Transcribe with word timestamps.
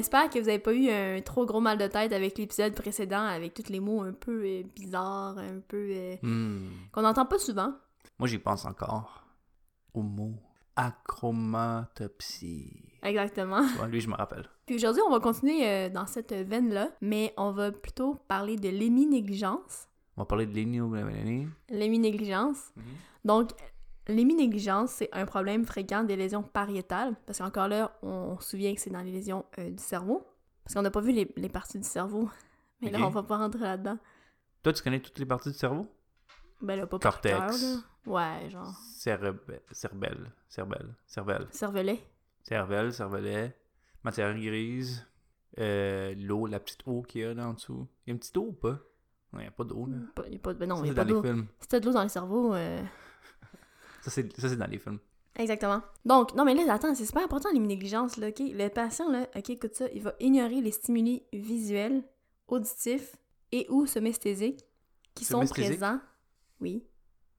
Espère 0.00 0.28
que 0.30 0.38
vous 0.38 0.46
n'avez 0.46 0.58
pas 0.58 0.72
eu 0.74 0.90
un 0.90 1.20
trop 1.20 1.46
gros 1.46 1.60
mal 1.60 1.78
de 1.78 1.86
tête 1.86 2.12
avec 2.12 2.36
l'épisode 2.38 2.74
précédent, 2.74 3.22
avec 3.24 3.54
tous 3.54 3.68
les 3.70 3.80
mots 3.80 4.02
un 4.02 4.12
peu 4.12 4.42
euh, 4.44 4.62
bizarres, 4.74 5.38
un 5.38 5.60
peu. 5.66 5.88
euh, 5.92 6.16
Hmm. 6.22 6.68
qu'on 6.92 7.02
n'entend 7.02 7.26
pas 7.26 7.38
souvent. 7.38 7.72
Moi, 8.18 8.28
j'y 8.28 8.38
pense 8.38 8.64
encore 8.66 9.24
au 9.94 10.02
mot 10.02 10.32
achromatopsie. 10.76 12.72
Exactement. 13.02 13.62
Vois, 13.76 13.86
lui, 13.86 14.00
je 14.00 14.08
me 14.08 14.14
rappelle. 14.14 14.46
Puis 14.66 14.76
aujourd'hui, 14.76 15.02
on 15.06 15.10
va 15.10 15.20
continuer 15.20 15.66
euh, 15.66 15.88
dans 15.88 16.06
cette 16.06 16.32
veine-là, 16.32 16.90
mais 17.00 17.32
on 17.36 17.50
va 17.52 17.72
plutôt 17.72 18.14
parler 18.28 18.56
de 18.56 18.68
l'héminégligence. 18.68 19.88
On 20.16 20.22
va 20.22 20.26
parler 20.26 20.46
de 20.46 20.54
l'hémionégligence. 20.54 21.48
L'héminégligence. 21.70 22.72
Donc, 23.24 23.50
l'héminégligence, 24.10 24.90
c'est 24.90 25.08
un 25.12 25.24
problème 25.26 25.64
fréquent 25.64 26.04
des 26.04 26.16
lésions 26.16 26.42
pariétales, 26.42 27.14
parce 27.26 27.38
qu'encore 27.38 27.68
là, 27.68 27.96
on 28.02 28.38
se 28.40 28.50
souvient 28.50 28.74
que 28.74 28.80
c'est 28.80 28.90
dans 28.90 29.00
les 29.02 29.12
lésions 29.12 29.44
euh, 29.58 29.70
du 29.70 29.82
cerveau, 29.82 30.26
parce 30.64 30.74
qu'on 30.74 30.82
n'a 30.82 30.90
pas 30.90 31.00
vu 31.00 31.12
les, 31.12 31.32
les 31.36 31.48
parties 31.48 31.78
du 31.78 31.86
cerveau. 31.88 32.28
Mais 32.82 32.90
là, 32.90 32.98
on 33.02 33.10
va 33.10 33.22
pas 33.22 33.36
rentrer 33.38 33.60
là-dedans. 33.60 33.98
Toi, 34.62 34.72
tu 34.72 34.82
connais 34.82 35.00
toutes 35.00 35.18
les 35.18 35.26
parties 35.26 35.50
du 35.50 35.56
cerveau? 35.56 35.86
Ben 36.62 36.76
là, 36.76 36.86
pas 36.86 36.98
par 36.98 37.12
Cortex. 37.14 37.36
cœur, 37.38 37.50
là. 37.50 37.76
Ouais, 38.06 38.50
genre, 38.50 38.74
Cerbe- 38.98 39.60
Cerbelle. 39.70 40.32
Cervelle. 40.48 40.94
Cervelle. 41.06 41.46
cervelet. 41.50 42.02
Cervelle, 42.42 42.92
cervelet. 42.92 43.56
Matière 44.04 44.34
grise. 44.34 45.06
Euh, 45.58 46.14
l'eau, 46.16 46.46
la 46.46 46.60
petite 46.60 46.80
eau 46.86 47.02
qu'il 47.02 47.20
y 47.22 47.24
a 47.24 47.34
là 47.34 47.48
en 47.48 47.54
dessous. 47.54 47.86
Il 48.06 48.10
y 48.10 48.12
a 48.12 48.12
une 48.14 48.18
petite 48.18 48.36
eau 48.36 48.46
ou 48.48 48.52
pas? 48.52 48.78
Non, 49.32 49.38
il 49.40 49.42
n'y 49.42 49.46
a 49.46 49.50
pas 49.50 49.64
d'eau 49.64 49.86
là. 49.86 49.96
Pas- 50.14 50.28
y 50.28 50.36
a 50.36 50.38
pas 50.38 50.54
de... 50.54 50.58
ben 50.58 50.68
non, 50.68 50.82
il 50.84 50.88
y 50.88 50.90
a 50.90 50.94
pas 50.94 51.04
d'eau. 51.04 51.22
Si 51.60 51.68
t'as 51.68 51.80
de 51.80 51.86
l'eau 51.86 51.92
dans 51.92 52.02
le 52.02 52.08
cerveau... 52.08 52.54
euh, 52.54 52.82
Ça, 54.02 54.10
c'est 54.10 54.28
c'est 54.38 54.56
dans 54.56 54.66
les 54.66 54.78
films. 54.78 54.98
Exactement. 55.36 55.80
Donc, 56.04 56.34
non, 56.34 56.44
mais 56.44 56.54
là, 56.54 56.72
attends, 56.72 56.94
c'est 56.94 57.06
super 57.06 57.22
important 57.22 57.50
l'héminégligence, 57.52 58.16
là, 58.16 58.28
OK? 58.28 58.40
Le 58.40 58.68
patient, 58.68 59.10
là, 59.10 59.28
OK, 59.36 59.50
écoute 59.50 59.74
ça, 59.74 59.86
il 59.94 60.02
va 60.02 60.14
ignorer 60.20 60.60
les 60.60 60.72
stimuli 60.72 61.22
visuels, 61.32 62.02
auditifs 62.48 63.16
et 63.52 63.66
ou 63.70 63.86
somesthésiques 63.86 64.64
qui 65.14 65.24
sont 65.24 65.44
présents, 65.46 66.00
oui, 66.60 66.84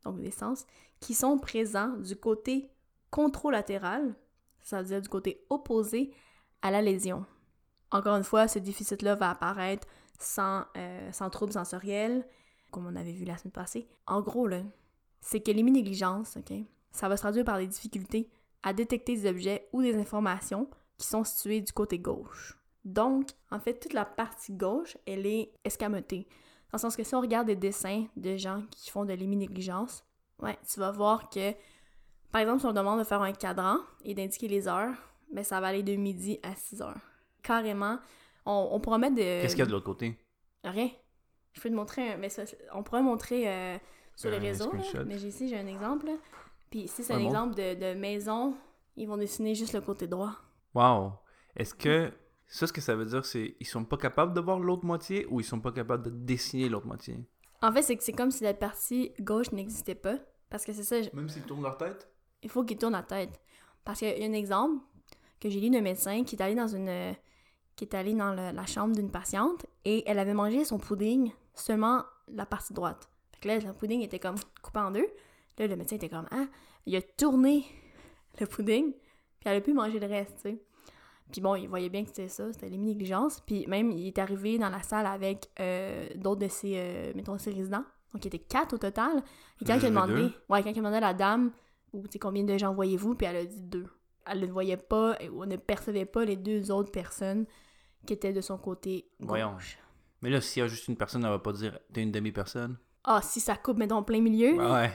donc 0.04 0.20
des 0.20 0.32
sens, 0.32 0.66
qui 1.00 1.14
sont 1.14 1.38
présents 1.38 1.90
du 1.98 2.16
côté 2.16 2.72
contralatéral, 3.10 4.16
ça 4.62 4.82
veut 4.82 4.88
dire 4.88 5.02
du 5.02 5.10
côté 5.10 5.46
opposé 5.50 6.14
à 6.62 6.72
la 6.72 6.82
lésion. 6.82 7.26
Encore 7.92 8.16
une 8.16 8.24
fois, 8.24 8.48
ce 8.48 8.60
déficit-là 8.60 9.16
va 9.16 9.32
apparaître 9.32 9.88
sans, 10.18 10.64
euh, 10.78 11.12
sans 11.12 11.30
trouble 11.30 11.52
sensoriel, 11.52 12.26
comme 12.72 12.86
on 12.86 12.96
avait 12.96 13.12
vu 13.12 13.26
la 13.26 13.38
semaine 13.38 13.52
passée. 13.52 13.90
En 14.08 14.22
gros, 14.22 14.48
là, 14.48 14.62
c'est 15.22 15.40
que 15.42 15.52
l'héminégligence, 15.52 16.36
OK, 16.38 16.54
ça 16.92 17.08
va 17.08 17.16
se 17.18 17.22
traduire 17.22 17.46
par 17.46 17.58
des 17.58 17.68
difficultés 17.68 18.30
à 18.64 18.74
détecter 18.74 19.16
des 19.16 19.30
objets 19.30 19.68
ou 19.74 19.82
des 19.82 19.96
informations 19.96 20.70
qui 20.98 21.08
sont 21.08 21.24
situés 21.24 21.62
du 21.62 21.72
côté 21.72 21.98
gauche. 22.00 22.58
Donc, 22.86 23.30
en 23.52 23.60
fait, 23.60 23.80
toute 23.80 23.94
la 23.94 24.06
partie 24.06 24.54
gauche, 24.54 24.98
elle 25.08 25.26
est 25.26 25.52
escamotée. 25.64 26.28
Dans 26.72 26.78
le 26.78 26.80
sens 26.80 26.96
que 26.96 27.04
si 27.04 27.14
on 27.16 27.22
regarde 27.22 27.48
des 27.48 27.56
dessins 27.56 28.06
de 28.18 28.36
gens 28.38 28.64
qui 28.72 28.90
font 28.92 29.06
de 29.06 29.14
l'héminégligence, 29.14 30.04
ouais, 30.40 30.58
tu 30.72 30.80
vas 30.80 30.92
voir 30.92 31.30
que, 31.30 31.54
par 32.32 32.42
exemple, 32.42 32.60
si 32.62 32.66
on 32.66 32.74
demande 32.74 33.00
de 33.00 33.04
faire 33.04 33.22
un 33.22 33.34
cadran 33.34 33.78
et 34.04 34.14
d'indiquer 34.14 34.48
les 34.48 34.68
heures, 34.68 34.96
ben 35.32 35.44
ça 35.44 35.60
va 35.60 35.68
aller 35.68 35.84
de 35.84 35.96
midi 35.96 36.40
à 36.44 36.56
6 36.56 36.82
heures. 36.82 37.00
Carrément, 37.44 38.00
on, 38.46 38.70
on 38.72 38.80
pourra 38.80 38.98
mettre 38.98 39.16
de... 39.16 39.22
Qu'est-ce 39.22 39.56
qu'il 39.56 39.60
y 39.60 39.64
a 39.64 39.68
de 39.68 39.72
l'autre 39.72 39.86
côté? 39.86 40.18
Rien. 40.64 40.90
Je 41.54 41.62
peux 41.62 41.70
te 41.70 41.76
montrer, 41.76 42.14
un- 42.14 42.18
mais 42.18 42.30
ça, 42.30 42.44
on 42.74 42.84
pourrait 42.84 43.02
montrer 43.02 43.50
euh, 43.50 43.78
sur 44.22 44.32
les 44.32 44.38
réseaux, 44.40 44.72
là. 44.74 45.04
mais 45.06 45.18
j'ai 45.18 45.28
ici, 45.30 45.48
j'ai 45.48 45.58
un 45.60 45.68
exemple. 45.68 46.06
là. 46.08 46.14
Puis 46.70 46.82
ici, 46.82 47.04
c'est 47.04 47.14
un 47.14 47.20
bon? 47.20 47.26
exemple 47.28 47.56
de, 47.56 47.76
de 47.94 48.00
maison. 48.00 48.56
Ils 48.96 49.08
vont 49.08 49.18
dessiner 49.18 49.56
juste 49.56 49.74
le 49.74 49.82
côté 49.82 50.08
droit. 50.08 50.34
Wow! 50.74 51.14
Est-ce 51.56 51.74
que 51.76 52.12
ça, 52.48 52.68
ce 52.68 52.74
que 52.74 52.82
ça 52.82 52.96
veut 52.96 53.06
dire, 53.06 53.26
c'est 53.26 53.56
ils 53.60 53.66
sont 53.68 53.84
pas 53.86 53.98
capables 53.98 54.34
de 54.34 54.40
voir 54.42 54.60
l'autre 54.60 54.86
moitié 54.86 55.26
ou 55.30 55.40
ils 55.40 55.44
sont 55.46 55.60
pas 55.60 55.72
capables 55.72 56.04
de 56.04 56.10
dessiner 56.10 56.70
l'autre 56.70 56.88
moitié? 56.88 57.18
En 57.62 57.72
fait, 57.72 57.82
c'est 57.84 57.96
que 57.96 58.04
c'est 58.04 58.14
comme 58.14 58.32
si 58.32 58.44
la 58.44 58.54
partie 58.54 59.14
gauche 59.20 59.52
n'existait 59.52 59.96
pas. 59.96 60.16
Parce 60.50 60.66
que 60.66 60.74
c'est 60.74 60.84
ça, 60.84 60.98
Même 61.14 61.30
s'ils 61.30 61.44
tournent 61.44 61.64
leur 61.64 61.78
tête? 61.78 62.10
il 62.44 62.50
faut 62.50 62.64
qu'ils 62.64 62.78
tournent 62.78 62.94
la 62.94 63.04
tête. 63.04 63.40
Parce 63.86 64.00
qu'il 64.00 64.18
y 64.18 64.24
a 64.24 64.28
un 64.28 64.34
exemple 64.34 64.84
que 65.40 65.50
j'ai 65.50 65.60
lu 65.60 65.70
d'un 65.70 65.82
médecin 65.82 66.24
qui 66.24 66.36
est 66.36 66.42
allé 66.42 66.56
dans 66.56 66.68
une 66.68 67.16
qui 67.76 67.86
est 67.86 67.96
allé 67.96 68.14
dans 68.14 68.32
le- 68.32 68.52
la 68.52 68.66
chambre 68.66 68.96
d'une 68.96 69.10
patiente 69.10 69.66
et 69.86 70.04
elle 70.08 70.20
avait 70.20 70.34
mangé 70.34 70.66
son 70.66 70.78
pudding 70.78 71.32
seulement 71.56 72.04
la 72.28 72.46
partie 72.46 72.74
droite. 72.74 73.10
Que 73.42 73.48
là, 73.48 73.60
le 73.60 73.74
pudding 73.74 74.02
était 74.02 74.20
comme 74.20 74.36
coupé 74.62 74.80
en 74.80 74.92
deux. 74.92 75.08
Là, 75.58 75.68
le 75.68 75.76
médecin 75.76 75.98
était 75.98 76.10
comme 76.10 76.28
ah, 76.32 76.46
il 76.86 76.96
a 76.96 77.02
tourné 77.02 77.66
le 78.40 78.46
pudding, 78.46 78.94
puis 78.94 79.50
elle 79.50 79.58
a 79.58 79.62
pu 79.62 79.74
manger 79.74 80.00
le 80.00 80.08
reste, 80.08 80.36
tu 80.38 80.42
sais. 80.42 80.58
Puis 81.32 81.42
bon, 81.42 81.56
il 81.56 81.68
voyait 81.68 81.90
bien 81.90 82.04
que 82.04 82.10
c'était 82.10 82.28
ça, 82.28 82.52
c'était 82.52 82.70
l'héminégligence. 82.70 83.40
Puis 83.42 83.66
même, 83.68 83.92
il 83.92 84.08
est 84.08 84.20
arrivé 84.20 84.58
dans 84.58 84.70
la 84.70 84.82
salle 84.82 85.06
avec 85.06 85.50
euh, 85.60 86.08
d'autres 86.16 86.42
de 86.42 86.48
ses, 86.48 86.74
euh, 86.76 87.12
mettons, 87.16 87.38
ses 87.38 87.52
résidents. 87.52 87.86
Donc, 88.14 88.26
il 88.26 88.28
était 88.28 88.40
quatre 88.40 88.74
au 88.74 88.78
total. 88.78 89.24
Et 89.62 89.66
quand 89.66 89.78
il 89.78 89.86
a 89.86 89.90
demandé, 89.90 90.30
ouais, 90.50 90.62
quand 90.62 90.70
il 90.70 90.72
a 90.72 90.74
demandé 90.74 90.98
à 90.98 91.02
la 91.02 91.14
dame, 91.14 91.52
ou 91.94 92.04
tu 92.04 92.14
sais, 92.14 92.20
combien 92.20 92.44
de 92.44 92.58
gens 92.58 92.74
voyez-vous, 92.74 93.16
puis 93.16 93.28
elle 93.28 93.38
a 93.38 93.46
dit 93.46 93.62
deux. 93.62 93.88
Elle 94.26 94.42
ne 94.42 94.48
voyait 94.48 94.78
pas, 94.78 95.18
ou 95.32 95.46
ne 95.46 95.56
percevait 95.56 96.06
pas 96.06 96.26
les 96.26 96.36
deux 96.36 96.70
autres 96.70 96.92
personnes 96.92 97.46
qui 98.06 98.14
étaient 98.14 98.34
de 98.34 98.42
son 98.42 98.58
côté 98.58 99.10
gauche. 99.20 99.30
Voyons. 99.30 99.56
Mais 100.22 100.30
là, 100.30 100.42
s'il 100.42 100.62
y 100.62 100.64
a 100.64 100.68
juste 100.68 100.88
une 100.88 100.98
personne, 100.98 101.24
elle 101.24 101.30
va 101.30 101.40
pas 101.40 101.54
dire 101.54 101.80
t'es 101.94 102.04
une 102.04 102.12
demi-personne? 102.12 102.78
Ah, 103.04 103.22
si 103.22 103.40
ça 103.40 103.56
coupe, 103.56 103.78
mettons, 103.78 103.98
en 103.98 104.04
plein 104.04 104.22
milieu. 104.22 104.54
Ouais, 104.54 104.92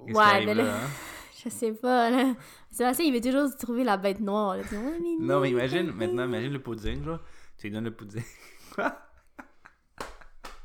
ouais. 0.00 0.44
Mais 0.44 0.54
là, 0.54 0.64
là, 0.64 0.76
hein? 0.76 0.88
je 1.44 1.48
sais 1.48 1.72
pas, 1.72 2.10
là. 2.10 2.34
Sébastien, 2.70 3.04
il 3.06 3.12
veut 3.12 3.20
toujours 3.20 3.56
trouver 3.56 3.84
la 3.84 3.96
bête 3.96 4.20
noire. 4.20 4.56
Là. 4.56 4.62
Mais 4.72 5.16
Non, 5.20 5.40
mais 5.40 5.50
imagine, 5.50 5.92
maintenant, 5.92 6.24
imagine 6.24 6.52
le 6.52 6.60
pudding, 6.62 7.04
genre. 7.04 7.20
Tu 7.56 7.68
lui 7.68 7.74
donnes 7.74 7.84
le 7.84 7.94
pudding. 7.94 8.24
Quoi? 8.74 8.98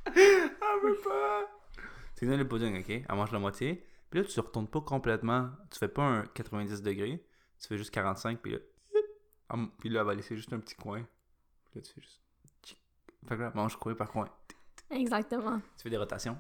Elle 0.16 0.50
veut 0.84 0.98
pas! 1.04 1.42
Tu 2.16 2.26
lui 2.26 2.32
donnes 2.32 2.40
le 2.40 2.48
pudding, 2.48 2.80
ok? 2.80 2.90
Elle 2.90 3.16
mange 3.16 3.32
la 3.32 3.40
moitié. 3.40 3.86
Puis 4.10 4.20
là, 4.22 4.26
tu 4.26 4.40
retournes 4.40 4.68
pas 4.68 4.82
complètement. 4.82 5.50
Tu 5.70 5.78
fais 5.78 5.88
pas 5.88 6.02
un 6.04 6.26
90 6.34 6.82
degrés. 6.82 7.24
Tu 7.60 7.68
fais 7.68 7.78
juste 7.78 7.92
45, 7.92 8.40
puis 8.40 8.54
là. 8.54 8.58
hum, 9.52 9.72
Puis 9.78 9.90
là, 9.90 10.00
elle 10.00 10.08
va 10.08 10.16
laisser 10.16 10.36
juste 10.36 10.52
un 10.54 10.60
petit 10.60 10.76
coin. 10.76 11.06
Puis 11.70 11.80
là, 11.80 11.82
tu 11.82 11.94
fais 11.94 12.02
juste. 12.02 12.20
Fait 13.28 13.36
que 13.36 13.42
là, 13.42 13.52
elle 13.54 13.56
mange 13.62 13.78
coin 13.78 13.94
par 13.94 14.10
coin? 14.10 14.28
Exactement. 14.90 15.60
Tu 15.78 15.84
fais 15.84 15.90
des 15.90 15.98
rotations. 15.98 16.38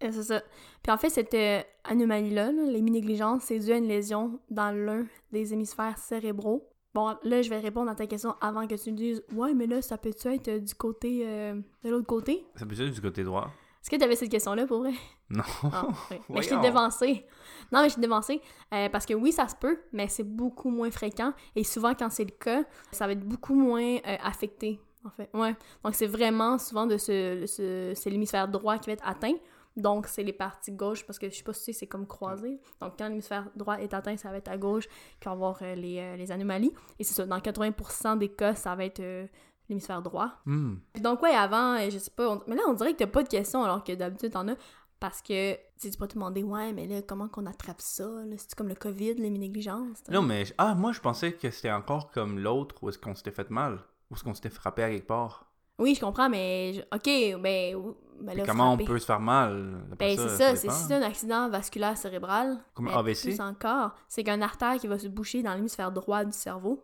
Et 0.00 0.10
C'est 0.12 0.22
ça. 0.22 0.42
Puis 0.82 0.92
en 0.92 0.96
fait, 0.96 1.10
cette 1.10 1.34
euh, 1.34 1.60
anomalie-là, 1.84 2.52
là, 2.52 2.62
l'héminégligence, 2.64 3.42
c'est 3.44 3.58
dû 3.58 3.72
à 3.72 3.76
une 3.76 3.86
lésion 3.88 4.38
dans 4.50 4.70
l'un 4.74 5.06
des 5.32 5.52
hémisphères 5.52 5.98
cérébraux. 5.98 6.66
Bon, 6.94 7.14
là, 7.22 7.42
je 7.42 7.50
vais 7.50 7.58
répondre 7.60 7.90
à 7.90 7.94
ta 7.94 8.06
question 8.06 8.34
avant 8.40 8.66
que 8.66 8.74
tu 8.74 8.90
me 8.90 8.96
dises 8.96 9.22
«Ouais, 9.34 9.54
mais 9.54 9.66
là, 9.66 9.80
ça 9.82 9.96
peut-tu 9.98 10.26
être 10.28 10.48
euh, 10.48 10.58
du 10.58 10.74
côté... 10.74 11.22
euh, 11.24 11.54
de 11.84 11.90
l'autre 11.90 12.06
côté? 12.06 12.44
Ça 12.56 12.66
peut 12.66 12.74
être 12.80 12.92
du 12.92 13.00
côté 13.00 13.22
droit.» 13.22 13.48
Est-ce 13.82 13.88
que 13.90 13.96
tu 13.96 14.02
avais 14.04 14.16
cette 14.16 14.30
question-là, 14.30 14.66
pour 14.66 14.80
vrai? 14.80 14.92
Non. 15.30 15.44
Ah. 15.62 15.86
Mais 16.28 16.42
je 16.42 16.48
t'ai 16.48 16.58
dévancé. 16.60 17.24
Non, 17.70 17.82
mais 17.82 17.88
je 17.88 17.94
t'ai 17.94 18.00
dévancé 18.00 18.40
euh, 18.74 18.88
parce 18.88 19.06
que 19.06 19.14
oui, 19.14 19.30
ça 19.30 19.46
se 19.46 19.54
peut, 19.54 19.78
mais 19.92 20.08
c'est 20.08 20.24
beaucoup 20.24 20.70
moins 20.70 20.90
fréquent. 20.90 21.32
Et 21.54 21.62
souvent, 21.62 21.94
quand 21.94 22.10
c'est 22.10 22.24
le 22.24 22.32
cas, 22.32 22.64
ça 22.90 23.06
va 23.06 23.12
être 23.12 23.20
beaucoup 23.24 23.54
moins 23.54 23.98
euh, 23.98 24.16
affecté, 24.24 24.80
en 25.04 25.10
fait. 25.10 25.30
Ouais. 25.32 25.54
Donc, 25.84 25.94
c'est 25.94 26.08
vraiment 26.08 26.58
souvent 26.58 26.86
de 26.86 26.96
ce, 26.96 27.44
ce- 27.46 27.92
c'est 27.94 28.10
l'hémisphère 28.10 28.48
droit 28.48 28.76
qui 28.78 28.88
va 28.88 28.94
être 28.94 29.06
atteint. 29.06 29.34
Donc, 29.76 30.06
c'est 30.08 30.22
les 30.24 30.32
parties 30.32 30.72
gauches, 30.72 31.06
parce 31.06 31.18
que 31.18 31.30
je 31.30 31.34
sais 31.36 31.42
pas 31.44 31.52
si 31.52 31.72
c'est 31.72 31.86
comme 31.86 32.06
croisé. 32.06 32.58
Donc, 32.80 32.94
quand 32.98 33.08
l'hémisphère 33.08 33.48
droit 33.54 33.76
est 33.78 33.94
atteint, 33.94 34.16
ça 34.16 34.30
va 34.30 34.36
être 34.38 34.48
à 34.48 34.56
gauche 34.58 34.86
qui 35.20 35.24
va 35.26 35.30
avoir 35.32 35.58
euh, 35.62 35.74
les, 35.74 35.98
euh, 35.98 36.16
les 36.16 36.32
anomalies. 36.32 36.72
Et 36.98 37.04
c'est 37.04 37.14
ça, 37.14 37.24
dans 37.26 37.38
80% 37.38 38.18
des 38.18 38.28
cas, 38.30 38.54
ça 38.54 38.74
va 38.74 38.84
être 38.84 39.00
euh, 39.00 39.26
l'hémisphère 39.68 40.02
droit. 40.02 40.32
Hmm. 40.44 40.74
Donc, 41.00 41.22
ouais, 41.22 41.30
avant, 41.34 41.74
euh, 41.78 41.88
je 41.90 41.98
sais 41.98 42.10
pas, 42.10 42.28
on- 42.30 42.42
mais 42.48 42.56
là, 42.56 42.62
on 42.68 42.74
dirait 42.74 42.92
que 42.92 42.98
t'as 42.98 43.06
pas 43.06 43.22
de 43.22 43.28
questions 43.28 43.62
alors 43.62 43.84
que 43.84 43.92
d'habitude, 43.94 44.32
t'en 44.32 44.48
as. 44.48 44.56
Parce 44.98 45.22
que, 45.22 45.54
tu 45.80 45.90
peux 45.98 46.06
te 46.08 46.12
demander, 46.14 46.42
ouais, 46.42 46.74
mais 46.74 46.86
là, 46.86 47.00
comment 47.00 47.28
qu'on 47.28 47.46
attrape 47.46 47.80
ça? 47.80 48.04
C'est 48.36 48.54
comme 48.54 48.68
le 48.68 48.74
COVID, 48.74 49.14
l'héminégligence? 49.14 50.02
Non, 50.10 50.20
mais. 50.20 50.44
Ah, 50.58 50.74
moi, 50.74 50.92
je 50.92 51.00
pensais 51.00 51.32
que 51.32 51.50
c'était 51.50 51.70
encore 51.70 52.10
comme 52.10 52.38
l'autre 52.38 52.74
où 52.82 52.90
est-ce 52.90 52.98
qu'on 52.98 53.14
s'était 53.14 53.30
fait 53.30 53.48
mal. 53.48 53.78
Où 54.10 54.14
est-ce 54.14 54.24
qu'on 54.24 54.34
s'était 54.34 54.50
frappé 54.50 54.82
à 54.82 54.90
quelque 54.90 55.06
part. 55.06 55.46
Oui, 55.78 55.94
je 55.94 56.00
comprends, 56.00 56.28
mais. 56.28 56.74
je- 56.74 56.80
Ok, 56.94 57.40
ben. 57.40 57.94
Ben 58.20 58.36
là, 58.36 58.44
comment 58.46 58.68
frapper. 58.68 58.84
on 58.84 58.86
peut 58.86 58.98
se 58.98 59.06
faire 59.06 59.20
mal 59.20 59.82
Ben, 59.98 60.16
c'est 60.16 60.28
ça, 60.28 60.56
c'est 60.56 60.70
si 60.70 60.84
c'est 60.84 60.94
un 60.94 61.02
accident 61.02 61.48
vasculaire 61.48 61.96
cérébral. 61.96 62.58
Comme 62.74 62.88
AVC? 62.88 63.22
Plus 63.22 63.40
encore, 63.40 63.94
c'est 64.08 64.24
qu'un 64.24 64.42
artère 64.42 64.76
qui 64.76 64.86
va 64.86 64.98
se 64.98 65.08
boucher 65.08 65.42
dans 65.42 65.54
l'hémisphère 65.54 65.92
droit 65.92 66.24
du 66.24 66.32
cerveau. 66.32 66.82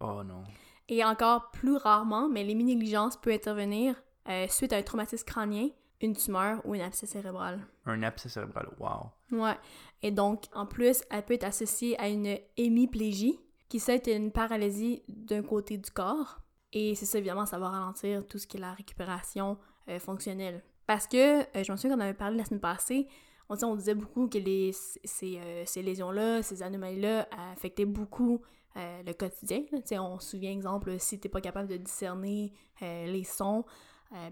Oh 0.00 0.22
non. 0.24 0.42
Et 0.88 1.04
encore 1.04 1.50
plus 1.52 1.76
rarement, 1.76 2.28
mais 2.28 2.44
l'héminégligence 2.44 3.16
peut 3.16 3.32
intervenir 3.32 3.94
euh, 4.28 4.46
suite 4.48 4.72
à 4.72 4.76
un 4.76 4.82
traumatisme 4.82 5.24
crânien, 5.24 5.68
une 6.00 6.14
tumeur 6.14 6.60
ou 6.64 6.74
une 6.74 6.80
abcès 6.80 7.06
cérébrale. 7.06 7.60
Un 7.86 8.02
abcès 8.02 8.28
cérébral, 8.28 8.68
wow. 8.78 9.10
Ouais. 9.30 9.56
Et 10.02 10.10
donc, 10.10 10.44
en 10.52 10.66
plus, 10.66 11.02
elle 11.10 11.24
peut 11.24 11.34
être 11.34 11.44
associée 11.44 11.98
à 12.00 12.08
une 12.08 12.36
hémiplégie, 12.56 13.38
qui 13.68 13.78
c'est 13.78 14.06
une 14.08 14.32
paralysie 14.32 15.02
d'un 15.08 15.42
côté 15.42 15.78
du 15.78 15.90
corps. 15.90 16.40
Et 16.72 16.94
c'est 16.94 17.06
ça, 17.06 17.18
évidemment, 17.18 17.46
ça 17.46 17.58
va 17.58 17.68
ralentir 17.68 18.26
tout 18.26 18.38
ce 18.38 18.46
qui 18.46 18.56
est 18.56 18.60
la 18.60 18.74
récupération 18.74 19.58
euh, 19.88 19.98
fonctionnelle. 19.98 20.62
Parce 20.92 21.06
que, 21.06 21.40
euh, 21.40 21.64
je 21.64 21.72
me 21.72 21.76
souviens 21.78 21.96
qu'on 21.96 22.02
avait 22.02 22.12
parlé 22.12 22.36
la 22.36 22.44
semaine 22.44 22.60
passée, 22.60 23.08
on, 23.48 23.76
disait 23.76 23.94
beaucoup 23.94 24.28
que 24.28 24.36
les, 24.36 24.72
ces, 24.72 25.38
euh, 25.38 25.62
ces 25.64 25.80
lésions-là, 25.80 26.42
ces 26.42 26.62
anomalies-là 26.62 27.26
affectaient 27.54 27.86
beaucoup 27.86 28.42
euh, 28.76 29.02
le 29.02 29.14
quotidien. 29.14 29.62
On 29.92 30.18
se 30.18 30.32
souvient, 30.32 30.52
exemple, 30.52 30.94
si 30.98 31.18
t'es 31.18 31.30
pas 31.30 31.40
capable 31.40 31.66
de 31.66 31.78
discerner 31.78 32.52
les 32.82 33.24
sons, 33.24 33.64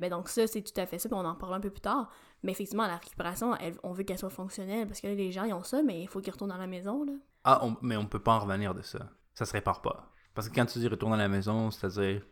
ben 0.01 0.11
donc 0.11 0.29
ça, 0.29 0.47
c'est 0.47 0.61
tout 0.61 0.79
à 0.79 0.85
fait 0.85 0.99
ça, 0.99 1.09
on 1.12 1.25
en 1.25 1.35
parlera 1.35 1.57
un 1.57 1.62
peu 1.62 1.71
plus 1.71 1.81
tard. 1.81 2.11
Mais 2.43 2.53
effectivement, 2.53 2.87
la 2.87 2.97
récupération, 2.97 3.56
on 3.83 3.95
veut 3.95 4.03
qu'elle 4.03 4.19
soit 4.19 4.29
fonctionnelle, 4.29 4.87
parce 4.87 5.01
que 5.01 5.06
là, 5.06 5.15
les 5.15 5.33
gens, 5.33 5.45
ils 5.45 5.55
ont 5.55 5.63
ça, 5.63 5.83
mais 5.83 6.03
il 6.03 6.09
faut 6.09 6.21
qu'ils 6.21 6.35
retournent 6.35 6.51
dans 6.51 6.59
la 6.59 6.67
maison. 6.67 7.06
Ah, 7.45 7.63
mais 7.81 7.97
on 7.97 8.05
peut 8.05 8.23
pas 8.23 8.35
en 8.35 8.41
revenir 8.41 8.75
de 8.75 8.83
ça. 8.83 9.09
Ça 9.33 9.47
se 9.47 9.53
répare 9.55 9.81
pas. 9.81 10.13
Parce 10.35 10.51
que 10.51 10.55
quand 10.55 10.67
tu 10.67 10.79
dis 10.79 10.89
retourner 10.89 11.15
à 11.15 11.19
la 11.19 11.29
maison, 11.29 11.71
c'est-à-dire 11.71 12.23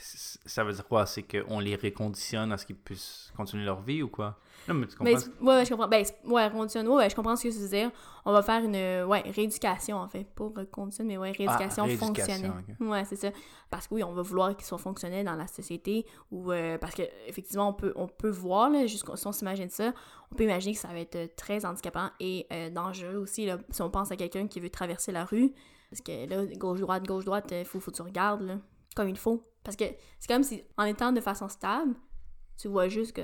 ça 0.00 0.64
veut 0.64 0.72
dire 0.72 0.86
quoi? 0.86 1.06
C'est 1.06 1.22
qu'on 1.22 1.60
les 1.60 1.76
réconditionne 1.76 2.52
à 2.52 2.58
ce 2.58 2.66
qu'ils 2.66 2.76
puissent 2.76 3.32
continuer 3.36 3.64
leur 3.64 3.80
vie 3.82 4.02
ou 4.02 4.08
quoi? 4.08 4.38
Non, 4.68 4.74
mais 4.74 4.86
tu 4.86 4.96
comprends? 4.96 5.12
ouais, 5.12 5.64
je 5.64 5.70
comprends. 5.70 5.88
Ben, 5.88 6.04
ouais, 6.24 6.46
reconditionne. 6.46 6.88
Ouais, 6.88 7.10
je 7.10 7.14
comprends 7.14 7.36
ce 7.36 7.44
que 7.44 7.52
tu 7.52 7.58
veux 7.58 7.68
dire. 7.68 7.90
On 8.24 8.32
va 8.32 8.42
faire 8.42 8.62
une 8.62 9.08
ouais, 9.08 9.22
rééducation, 9.30 9.96
en 9.96 10.08
fait. 10.08 10.24
Pas 10.24 10.44
reconditionner, 10.44 11.14
mais 11.14 11.18
ouais, 11.18 11.32
rééducation, 11.32 11.84
ah, 11.86 11.96
fonctionnelle. 11.96 12.52
Ouais, 12.80 13.04
c'est 13.04 13.16
ça. 13.16 13.30
Parce 13.70 13.86
que 13.86 13.94
oui, 13.94 14.02
on 14.02 14.12
va 14.12 14.22
vouloir 14.22 14.56
qu'ils 14.56 14.66
soient 14.66 14.78
fonctionnels 14.78 15.24
dans 15.24 15.36
la 15.36 15.46
société 15.46 16.04
ou 16.30 16.52
euh, 16.52 16.76
parce 16.78 16.94
que 16.94 17.02
effectivement, 17.26 17.68
on 17.68 17.72
peut, 17.72 17.92
on 17.96 18.08
peut 18.08 18.30
voir, 18.30 18.70
là, 18.70 18.86
juste 18.86 19.04
si 19.14 19.26
on 19.26 19.32
s'imagine 19.32 19.70
ça, 19.70 19.92
on 20.32 20.34
peut 20.34 20.44
imaginer 20.44 20.74
que 20.74 20.80
ça 20.80 20.88
va 20.88 20.98
être 20.98 21.16
euh, 21.16 21.26
très 21.36 21.64
handicapant 21.64 22.10
et 22.18 22.46
euh, 22.52 22.70
dangereux 22.70 23.16
aussi, 23.16 23.46
là, 23.46 23.58
si 23.70 23.80
on 23.82 23.90
pense 23.90 24.10
à 24.10 24.16
quelqu'un 24.16 24.46
qui 24.48 24.60
veut 24.60 24.70
traverser 24.70 25.12
la 25.12 25.24
rue. 25.24 25.52
Parce 25.90 26.02
que 26.02 26.28
là, 26.28 26.46
gauche-droite, 26.56 27.04
gauche-droite, 27.04 27.52
il 27.52 27.64
faut, 27.64 27.80
faut 27.80 27.90
que 27.90 27.96
tu 27.96 28.02
regardes, 28.02 28.42
là, 28.42 28.58
comme 28.94 29.08
il 29.08 29.18
faut. 29.18 29.49
Parce 29.64 29.76
que 29.76 29.84
c'est 30.18 30.28
comme 30.28 30.42
si, 30.42 30.62
en 30.76 30.84
étant 30.84 31.12
de 31.12 31.20
façon 31.20 31.48
stable, 31.48 31.94
tu 32.56 32.68
vois 32.68 32.88
juste 32.88 33.14
que. 33.14 33.22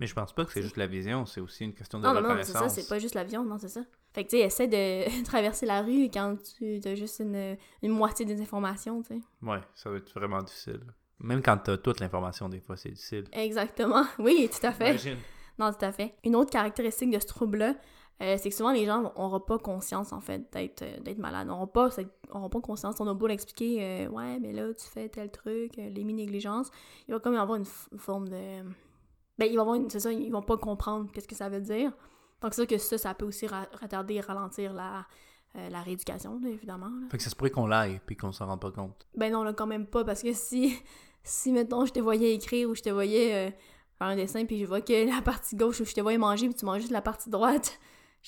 Mais 0.00 0.06
je 0.06 0.14
pense 0.14 0.32
pas 0.32 0.44
que 0.44 0.52
c'est 0.52 0.62
juste 0.62 0.76
la 0.76 0.86
vision, 0.86 1.26
c'est 1.26 1.40
aussi 1.40 1.64
une 1.64 1.74
question 1.74 1.98
de 1.98 2.04
non, 2.04 2.10
reconnaissance. 2.14 2.54
Non, 2.54 2.68
c'est 2.68 2.68
ça, 2.68 2.82
c'est 2.82 2.88
pas 2.88 3.00
juste 3.00 3.14
l'avion, 3.14 3.44
non, 3.44 3.58
c'est 3.58 3.68
ça. 3.68 3.80
Fait 4.12 4.24
que, 4.24 4.30
tu 4.30 4.36
sais, 4.36 4.42
essaie 4.42 4.68
de 4.68 5.22
traverser 5.24 5.66
la 5.66 5.82
rue 5.82 6.04
quand 6.04 6.36
tu 6.56 6.80
as 6.84 6.94
juste 6.94 7.18
une, 7.18 7.56
une 7.82 7.90
moitié 7.90 8.24
des 8.24 8.40
informations, 8.40 9.02
tu 9.02 9.14
sais. 9.14 9.20
Ouais, 9.42 9.60
ça 9.74 9.90
va 9.90 9.96
être 9.96 10.12
vraiment 10.14 10.40
difficile. 10.42 10.80
Même 11.20 11.42
quand 11.42 11.56
tu 11.58 11.70
as 11.72 11.78
toute 11.78 11.98
l'information, 11.98 12.48
des 12.48 12.60
fois, 12.60 12.76
c'est 12.76 12.90
difficile. 12.90 13.24
Exactement. 13.32 14.04
Oui, 14.18 14.48
tout 14.48 14.64
à 14.64 14.72
fait. 14.72 14.90
Imagine. 14.90 15.18
Non, 15.58 15.72
tout 15.72 15.84
à 15.84 15.90
fait. 15.90 16.14
Une 16.24 16.36
autre 16.36 16.50
caractéristique 16.50 17.10
de 17.10 17.18
ce 17.18 17.26
trouble-là, 17.26 17.74
euh, 18.20 18.36
c'est 18.36 18.50
que 18.50 18.56
souvent 18.56 18.72
les 18.72 18.84
gens 18.84 19.02
n'auront 19.02 19.38
pas 19.38 19.58
conscience 19.58 20.12
en 20.12 20.20
fait 20.20 20.52
d'être 20.52 20.82
euh, 20.82 20.98
d'être 21.00 21.18
malade. 21.18 21.46
N'auront 21.46 21.68
pas, 21.68 21.88
pas 21.88 22.60
conscience. 22.60 22.96
On 22.98 23.06
a 23.06 23.14
beau 23.14 23.28
l'expliquer, 23.28 23.78
euh, 23.80 24.08
ouais, 24.08 24.40
mais 24.40 24.52
là 24.52 24.74
tu 24.74 24.86
fais 24.86 25.08
tel 25.08 25.30
truc, 25.30 25.76
les 25.76 26.04
négligences. 26.04 26.70
Il 27.06 27.14
va 27.14 27.20
comme 27.20 27.34
y 27.34 27.38
avoir 27.38 27.56
une, 27.56 27.64
forme 27.64 28.28
de. 28.28 28.62
Ben, 29.38 29.46
il 29.46 29.54
va 29.54 29.62
avoir 29.62 29.78
C'est 29.88 30.00
ça, 30.00 30.12
ils 30.12 30.32
vont 30.32 30.42
pas 30.42 30.56
comprendre 30.56 31.10
qu'est-ce 31.12 31.28
que 31.28 31.36
ça 31.36 31.48
veut 31.48 31.60
dire. 31.60 31.92
Donc 32.40 32.54
c'est 32.54 32.62
sûr 32.62 32.66
que 32.66 32.78
ça, 32.78 32.98
ça 32.98 33.14
peut 33.14 33.26
aussi 33.26 33.46
retarder 33.46 34.14
et 34.14 34.20
ralentir 34.20 34.72
la, 34.72 35.06
la 35.54 35.80
rééducation, 35.82 36.40
évidemment. 36.44 36.90
Fait 37.10 37.18
que 37.18 37.22
ça 37.22 37.30
se 37.30 37.36
pourrait 37.36 37.50
qu'on 37.50 37.66
l'aille 37.66 38.00
puis 38.04 38.16
qu'on 38.16 38.32
s'en 38.32 38.46
rende 38.46 38.60
pas 38.60 38.72
compte. 38.72 39.06
Ben 39.16 39.32
non, 39.32 39.44
là, 39.44 39.52
quand 39.52 39.66
même 39.66 39.86
pas, 39.86 40.04
parce 40.04 40.22
que 40.22 40.32
si, 40.32 40.76
si 41.22 41.52
mettons, 41.52 41.84
je 41.84 41.92
te 41.92 42.00
voyais 42.00 42.34
écrire 42.34 42.68
ou 42.68 42.74
je 42.74 42.82
te 42.82 42.90
voyais 42.90 43.56
faire 43.96 44.08
un 44.08 44.16
dessin 44.16 44.44
puis 44.44 44.58
je 44.58 44.66
vois 44.66 44.80
que 44.80 45.08
la 45.08 45.22
partie 45.22 45.54
gauche 45.54 45.80
ou 45.80 45.84
je 45.84 45.94
te 45.94 46.00
voyais 46.00 46.18
manger 46.18 46.48
puis 46.48 46.56
tu 46.56 46.64
manges 46.64 46.80
juste 46.80 46.92
la 46.92 47.02
partie 47.02 47.30
droite 47.30 47.78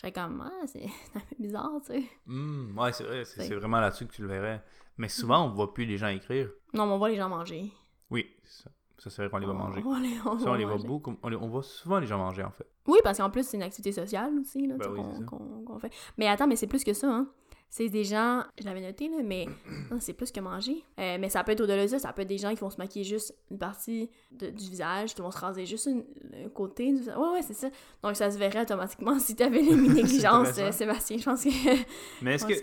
serais 0.01 0.13
comme, 0.13 0.43
ah, 0.45 0.67
c'est 0.67 0.85
un 1.15 1.21
peu 1.21 1.37
bizarre, 1.39 1.81
tu 1.85 1.93
sais. 1.93 2.05
Mmh, 2.27 2.79
ouais, 2.79 2.93
c'est 2.93 3.05
vrai, 3.05 3.25
c'est 3.25 3.55
vraiment 3.55 3.81
là-dessus 3.81 4.07
que 4.07 4.13
tu 4.13 4.23
le 4.23 4.29
verrais. 4.29 4.63
Mais 4.99 5.09
souvent, 5.09 5.47
on 5.47 5.51
voit 5.51 5.73
plus 5.73 5.85
les 5.85 5.97
gens 5.97 6.09
écrire. 6.09 6.51
Non, 6.75 6.87
mais 6.87 6.93
on 6.93 6.99
voit 6.99 7.09
les 7.09 7.17
gens 7.17 7.29
manger. 7.29 7.73
Oui, 8.11 8.27
ça, 8.45 8.71
ça 8.99 9.11
c'est 9.11 9.23
vrai 9.23 9.31
qu'on 9.31 9.39
les 9.39 9.47
voit 9.47 9.55
manger. 9.55 9.83
On, 9.85 9.99
les, 9.99 10.21
on, 10.25 10.39
ça, 10.39 10.51
on 10.51 10.55
les 10.55 10.65
voit 10.65 10.77
beaucoup. 10.77 11.17
On, 11.23 11.33
on, 11.33 11.49
voit 11.49 11.63
souvent 11.63 11.99
les 11.99 12.07
gens 12.07 12.19
manger, 12.19 12.43
en 12.43 12.51
fait. 12.51 12.67
Oui, 12.87 12.99
parce 13.03 13.19
qu'en 13.19 13.31
plus, 13.31 13.47
c'est 13.47 13.57
une 13.57 13.63
activité 13.63 13.93
sociale 13.93 14.39
aussi, 14.39 14.67
là, 14.67 14.77
ben 14.77 14.91
oui, 14.91 15.25
qu'on 15.25 15.79
fait. 15.79 15.93
Mais 16.19 16.29
attends, 16.29 16.47
mais 16.47 16.57
c'est 16.57 16.67
plus 16.67 16.85
que 16.85 16.93
ça, 16.93 17.09
hein. 17.09 17.29
C'est 17.73 17.89
des 17.89 18.03
gens, 18.03 18.43
je 18.59 18.65
l'avais 18.65 18.81
noté, 18.81 19.09
là, 19.09 19.19
mais 19.25 19.47
c'est 20.01 20.13
plus 20.13 20.33
que 20.33 20.41
manger. 20.41 20.85
Euh, 20.99 21.19
mais 21.21 21.29
ça 21.29 21.45
peut 21.45 21.53
être 21.53 21.61
au-delà 21.61 21.85
de 21.85 21.87
ça, 21.87 22.01
ça 22.01 22.13
peut 22.13 22.23
être 22.23 22.29
des 22.29 22.37
gens 22.37 22.51
qui 22.51 22.61
vont 22.61 22.71
se 22.71 22.79
maquiller 22.79 23.05
juste 23.05 23.33
une 23.49 23.59
partie 23.59 24.11
du 24.33 24.51
visage, 24.51 25.15
qui 25.15 25.23
vont 25.23 25.31
se 25.31 25.39
raser 25.39 25.67
juste 25.67 25.89
un 25.89 26.49
côté 26.49 26.93
du 26.93 26.99
visage. 26.99 27.17
Ouais, 27.17 27.31
ouais, 27.31 27.43
c'est 27.43 27.55
ça. 27.55 27.71
Donc 28.03 28.17
ça 28.17 28.29
se 28.29 28.39
verrait 28.39 28.63
automatiquement 28.63 29.19
si 29.21 29.37
t'avais 29.37 29.63
les 29.63 29.77
négligences, 29.89 30.59
euh, 30.59 30.73
Sébastien. 30.73 31.19
Je 31.19 31.25
pense 31.25 31.45
que. 31.45 31.51
mais 32.23 32.35
est-ce 32.35 32.47
que 32.47 32.55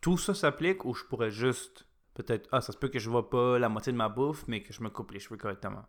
tout 0.00 0.18
ça 0.18 0.34
s'applique 0.34 0.84
ou 0.84 0.94
je 0.94 1.04
pourrais 1.04 1.32
juste. 1.32 1.84
Peut-être, 2.14 2.48
ah, 2.52 2.60
ça 2.60 2.70
se 2.70 2.78
peut 2.78 2.86
que 2.86 3.00
je 3.00 3.10
vois 3.10 3.28
pas 3.28 3.58
la 3.58 3.68
moitié 3.68 3.92
de 3.92 3.98
ma 3.98 4.08
bouffe, 4.08 4.44
mais 4.46 4.62
que 4.62 4.72
je 4.72 4.80
me 4.84 4.88
coupe 4.88 5.10
les 5.10 5.18
cheveux 5.18 5.36
correctement? 5.36 5.82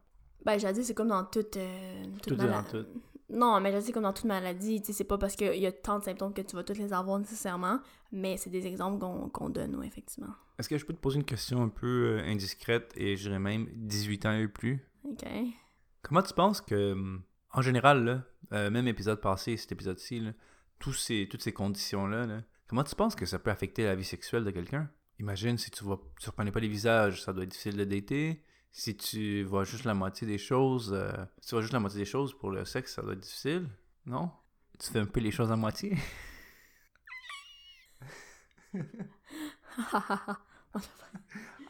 Ben, 0.43 0.57
j'ai 0.57 0.73
dit, 0.73 0.83
c'est 0.83 0.95
comme 0.95 1.09
dans 1.09 1.23
toute. 1.25 1.57
Euh, 1.57 2.03
toute 2.23 2.29
tout 2.29 2.35
dans 2.35 2.63
tout. 2.63 2.85
Non, 3.29 3.59
mais 3.59 3.71
je 3.71 3.79
sais 3.79 3.91
comme 3.91 4.03
dans 4.03 4.13
toute 4.13 4.25
maladie, 4.25 4.81
tu 4.81 4.87
sais, 4.87 4.93
c'est 4.93 5.03
pas 5.03 5.17
parce 5.17 5.35
qu'il 5.35 5.55
y 5.55 5.65
a 5.65 5.71
tant 5.71 5.99
de 5.99 6.03
symptômes 6.03 6.33
que 6.33 6.41
tu 6.41 6.55
vas 6.55 6.63
tous 6.63 6.77
les 6.77 6.93
avoir 6.93 7.17
nécessairement, 7.17 7.79
mais 8.11 8.37
c'est 8.37 8.51
des 8.51 8.67
exemples 8.67 8.99
qu'on 9.31 9.49
donne, 9.49 9.75
oui, 9.75 9.87
effectivement. 9.87 10.33
Est-ce 10.59 10.69
que 10.69 10.77
je 10.77 10.85
peux 10.85 10.93
te 10.93 10.99
poser 10.99 11.17
une 11.17 11.25
question 11.25 11.61
un 11.63 11.69
peu 11.69 12.19
euh, 12.19 12.23
indiscrète 12.25 12.93
et 12.95 13.17
je 13.17 13.23
dirais 13.23 13.39
même 13.39 13.67
18 13.73 14.25
ans 14.27 14.33
et 14.33 14.47
plus? 14.47 14.87
Ok. 15.03 15.25
Comment 16.03 16.21
tu 16.21 16.33
penses 16.33 16.61
que, 16.61 16.93
hum, 16.93 17.23
en 17.51 17.61
général, 17.61 18.05
là, 18.05 18.23
euh, 18.53 18.69
même 18.69 18.87
épisode 18.87 19.19
passé, 19.19 19.57
cet 19.57 19.71
épisode-ci, 19.71 20.21
tous 20.79 20.93
ces, 20.93 21.27
toutes 21.29 21.41
ces 21.41 21.51
conditions-là, 21.51 22.27
là, 22.27 22.41
comment 22.67 22.83
tu 22.83 22.95
penses 22.95 23.15
que 23.15 23.25
ça 23.25 23.39
peut 23.39 23.49
affecter 23.49 23.85
la 23.85 23.95
vie 23.95 24.03
sexuelle 24.03 24.43
de 24.43 24.51
quelqu'un? 24.51 24.89
Imagine 25.19 25.57
si 25.57 25.71
tu 25.71 25.83
vois, 25.83 26.01
tu 26.19 26.29
reconnais 26.29 26.51
pas 26.51 26.59
les 26.59 26.67
visages, 26.67 27.23
ça 27.23 27.33
doit 27.33 27.43
être 27.43 27.51
difficile 27.51 27.77
de 27.77 27.85
dater 27.85 28.43
si 28.77 28.97
tu 28.97 29.43
vois 29.43 29.63
juste 29.63 29.85
la 29.85 29.93
moitié 29.93 30.27
des 30.27 30.37
choses, 30.37 30.91
euh, 30.93 31.09
si 31.39 31.47
tu 31.47 31.55
vois 31.55 31.61
juste 31.61 31.71
la 31.71 31.79
moitié 31.79 31.97
des 31.99 32.05
choses 32.05 32.33
pour 32.37 32.51
le 32.51 32.65
sexe, 32.65 32.95
ça 32.95 33.01
doit 33.01 33.13
être 33.13 33.21
difficile, 33.21 33.69
non? 34.05 34.29
Tu 34.77 34.91
fais 34.91 34.99
un 34.99 35.05
peu 35.05 35.21
les 35.21 35.31
choses 35.31 35.49
à 35.49 35.55
moitié? 35.55 35.97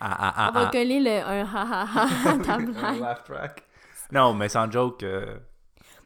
ah, 0.01 0.49
On 0.49 0.51
va 0.51 0.71
coller 0.71 0.99
le 0.99 1.21
un 1.23 1.45
ha 1.45 3.15
track. 3.23 3.63
Non, 4.11 4.33
mais 4.33 4.49
sans 4.49 4.71
joke. 4.71 5.03
Euh, 5.03 5.37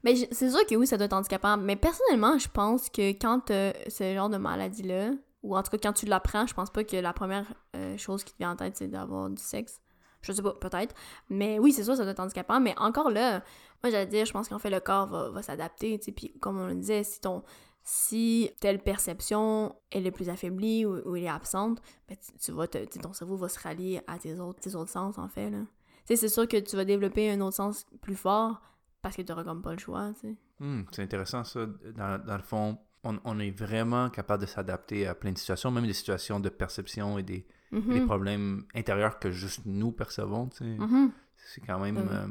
mais 0.03 0.15
c'est 0.32 0.50
sûr 0.50 0.68
que 0.68 0.75
oui, 0.75 0.86
ça 0.86 0.98
doit 0.98 1.06
être 1.06 1.13
handicapant. 1.13 1.56
Mais 1.56 1.77
personnellement, 1.77 2.38
je 2.38 2.50
pense 2.50 2.89
que 2.89 3.12
quand 3.12 3.46
tu 3.46 3.53
ce 3.89 4.13
genre 4.13 4.27
de 4.29 4.36
maladie-là, 4.36 5.12
ou 5.44 5.56
en 5.56 5.63
tout 5.63 5.72
cas 5.72 5.77
quand 5.82 5.94
tu 5.94 6.08
l'apprends, 6.08 6.46
je 6.46 6.53
pense 6.53 6.72
pas 6.72 6.84
que 6.84 6.98
la 6.98 7.13
première 7.13 7.46
euh, 7.77 7.98
chose 7.98 8.25
qui 8.25 8.34
te 8.34 8.39
vient 8.39 8.51
en 8.51 8.58
tête, 8.58 8.75
c'est 8.75 8.89
d'avoir 8.89 9.29
du 9.29 9.41
sexe. 9.41 9.79
Je 10.21 10.33
sais 10.33 10.41
pas, 10.41 10.53
peut-être. 10.53 10.93
Mais 11.29 11.59
oui, 11.59 11.71
c'est 11.71 11.83
sûr, 11.83 11.95
ça 11.95 12.03
doit 12.03 12.11
être 12.11 12.19
handicapant. 12.19 12.59
Mais 12.59 12.73
encore 12.77 13.09
là, 13.09 13.43
moi, 13.83 13.91
j'allais 13.91 14.07
dire, 14.07 14.25
je 14.25 14.33
pense 14.33 14.49
qu'en 14.49 14.59
fait, 14.59 14.69
le 14.69 14.79
corps 14.79 15.07
va, 15.07 15.41
s'adapter. 15.41 15.97
Puis, 15.97 16.33
comme 16.39 16.59
on 16.59 16.67
le 16.67 16.75
disait, 16.75 17.03
si 17.03 17.21
ton 17.21 17.43
si 17.81 18.51
telle 18.59 18.83
perception 18.83 19.73
elle 19.89 20.05
est 20.05 20.11
plus 20.11 20.29
affaiblie 20.29 20.85
ou, 20.85 21.15
elle 21.15 21.23
est 21.23 21.29
absente, 21.29 21.81
ben, 22.07 22.17
tu, 22.39 22.51
vas 22.51 22.67
ton 22.67 23.13
cerveau 23.13 23.38
va 23.38 23.49
se 23.49 23.59
rallier 23.59 24.01
à 24.05 24.19
tes 24.19 24.39
autres, 24.39 24.75
autres 24.75 24.91
sens, 24.91 25.17
en 25.17 25.27
fait. 25.27 25.49
Là. 25.49 25.59
c'est 26.05 26.27
sûr 26.27 26.47
que 26.47 26.57
tu 26.57 26.75
vas 26.75 26.85
développer 26.85 27.31
un 27.31 27.41
autre 27.41 27.55
sens 27.55 27.85
plus 28.01 28.15
fort 28.15 28.61
parce 29.01 29.15
que 29.15 29.21
tu 29.21 29.31
n'auras 29.31 29.43
comme 29.43 29.61
pas 29.61 29.71
le 29.71 29.79
choix. 29.79 30.11
Hmm, 30.59 30.83
c'est 30.91 31.01
intéressant, 31.01 31.43
ça. 31.43 31.65
Dans, 31.95 32.23
dans 32.23 32.38
le 32.38 32.43
fond, 32.43 32.77
on, 33.03 33.20
on, 33.24 33.39
est 33.39 33.51
vraiment 33.51 34.10
capable 34.10 34.41
de 34.41 34.48
s'adapter 34.48 35.08
à 35.08 35.15
plein 35.15 35.32
de 35.32 35.38
situations, 35.38 35.72
même 35.72 35.86
des 35.86 35.94
situations 35.94 36.39
de 36.39 36.50
perception 36.50 37.18
et 37.18 37.24
des, 37.24 37.46
des 37.72 37.79
mm-hmm. 37.79 38.06
problèmes 38.06 38.65
intérieurs 38.75 39.20
que 39.20 39.32
juste 39.32 39.62
nous 39.65 39.91
percevons. 39.91 40.48
Tu 40.48 40.58
sais. 40.58 40.65
Mm-hmm. 40.65 41.12
C'est 41.38 41.62
quand 41.62 41.79
même. 41.79 41.98
Euh, 41.98 42.27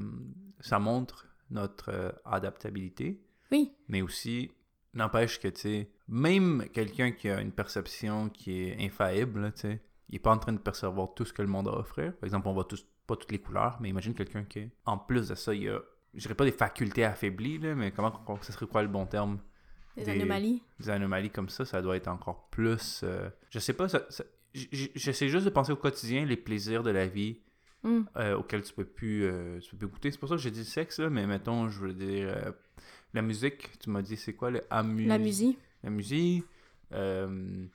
ça 0.61 0.79
montre 0.79 1.27
notre 1.51 1.91
euh, 1.91 2.13
adaptabilité. 2.25 3.21
Oui. 3.51 3.73
Mais 3.89 4.03
aussi, 4.03 4.51
n'empêche 4.95 5.41
que, 5.41 5.49
tu 5.49 5.61
sais, 5.61 5.91
même 6.09 6.67
quelqu'un 6.73 7.13
qui 7.13 7.29
a 7.29 7.41
une 7.41 7.53
perception 7.53 8.29
qui 8.29 8.63
est 8.63 8.85
infaillible, 8.85 9.53
tu 9.55 9.63
sais, 9.63 9.81
il 10.09 10.15
n'est 10.15 10.19
pas 10.19 10.33
en 10.33 10.39
train 10.39 10.53
de 10.53 10.59
percevoir 10.59 11.15
tout 11.15 11.25
ce 11.25 11.33
que 11.33 11.43
le 11.43 11.49
monde 11.49 11.69
a 11.69 11.73
à 11.73 11.79
offrir. 11.79 12.15
Par 12.17 12.27
exemple, 12.27 12.49
on 12.49 12.53
voit 12.53 12.65
tous, 12.65 12.87
pas 13.07 13.17
toutes 13.17 13.33
les 13.33 13.41
couleurs, 13.41 13.79
mais 13.81 13.89
imagine 13.89 14.15
quelqu'un 14.15 14.45
qui, 14.45 14.71
en 14.85 14.99
plus 14.99 15.29
de 15.29 15.35
ça, 15.35 15.55
il 15.55 15.69
a, 15.69 15.81
je 16.15 16.21
dirais 16.21 16.35
pas 16.35 16.45
des 16.45 16.53
facultés 16.53 17.05
affaiblies, 17.05 17.59
là, 17.59 17.75
mais 17.75 17.93
comment, 17.93 18.13
ce 18.43 18.53
serait 18.53 18.67
quoi 18.67 18.83
le 18.83 18.89
bon 18.89 19.07
terme? 19.07 19.39
Des, 20.05 20.11
anomalies. 20.11 20.63
Des 20.79 20.91
anomalies 20.91 21.31
comme 21.31 21.49
ça, 21.49 21.65
ça 21.65 21.83
doit 21.83 21.97
être 21.97 22.09
encore 22.09 22.49
plus. 22.51 23.01
Euh, 23.03 23.29
je 23.51 23.59
sais 23.59 23.73
pas, 23.73 23.89
ça, 23.89 24.03
j'essaie 24.55 25.29
juste 25.29 25.45
de 25.45 25.51
penser 25.51 25.73
au 25.73 25.77
quotidien, 25.77 26.25
les 26.25 26.37
plaisirs 26.37 26.83
de 26.83 26.91
la 26.91 27.07
vie 27.07 27.39
euh, 27.85 28.37
auxquels 28.37 28.63
tu 28.63 28.73
peux 28.73 28.85
plus, 28.85 29.25
euh, 29.25 29.59
tu 29.61 29.71
peux 29.71 29.79
plus 29.79 29.89
goûter. 29.89 30.11
C'est 30.11 30.19
pour 30.19 30.29
ça 30.29 30.37
que 30.37 30.41
j'ai 30.41 30.51
dit 30.51 30.65
sexe, 30.65 31.01
là, 31.01 31.11
mais 31.11 31.27
mettons, 31.27 31.69
je 31.69 31.81
veux 31.81 31.95
dire, 31.95 32.53
la 33.15 33.23
musique, 33.23 33.79
tu 33.79 33.91
m'as 33.91 34.03
dit, 34.03 34.17
c'est 34.17 34.35
quoi 34.35 34.51
le 34.51 34.63
amu... 34.71 35.07
La 35.07 35.19
musique. 35.19 35.59
La 35.83 35.91
musique. 35.91 36.45
je 36.93 37.27
me 37.27 37.69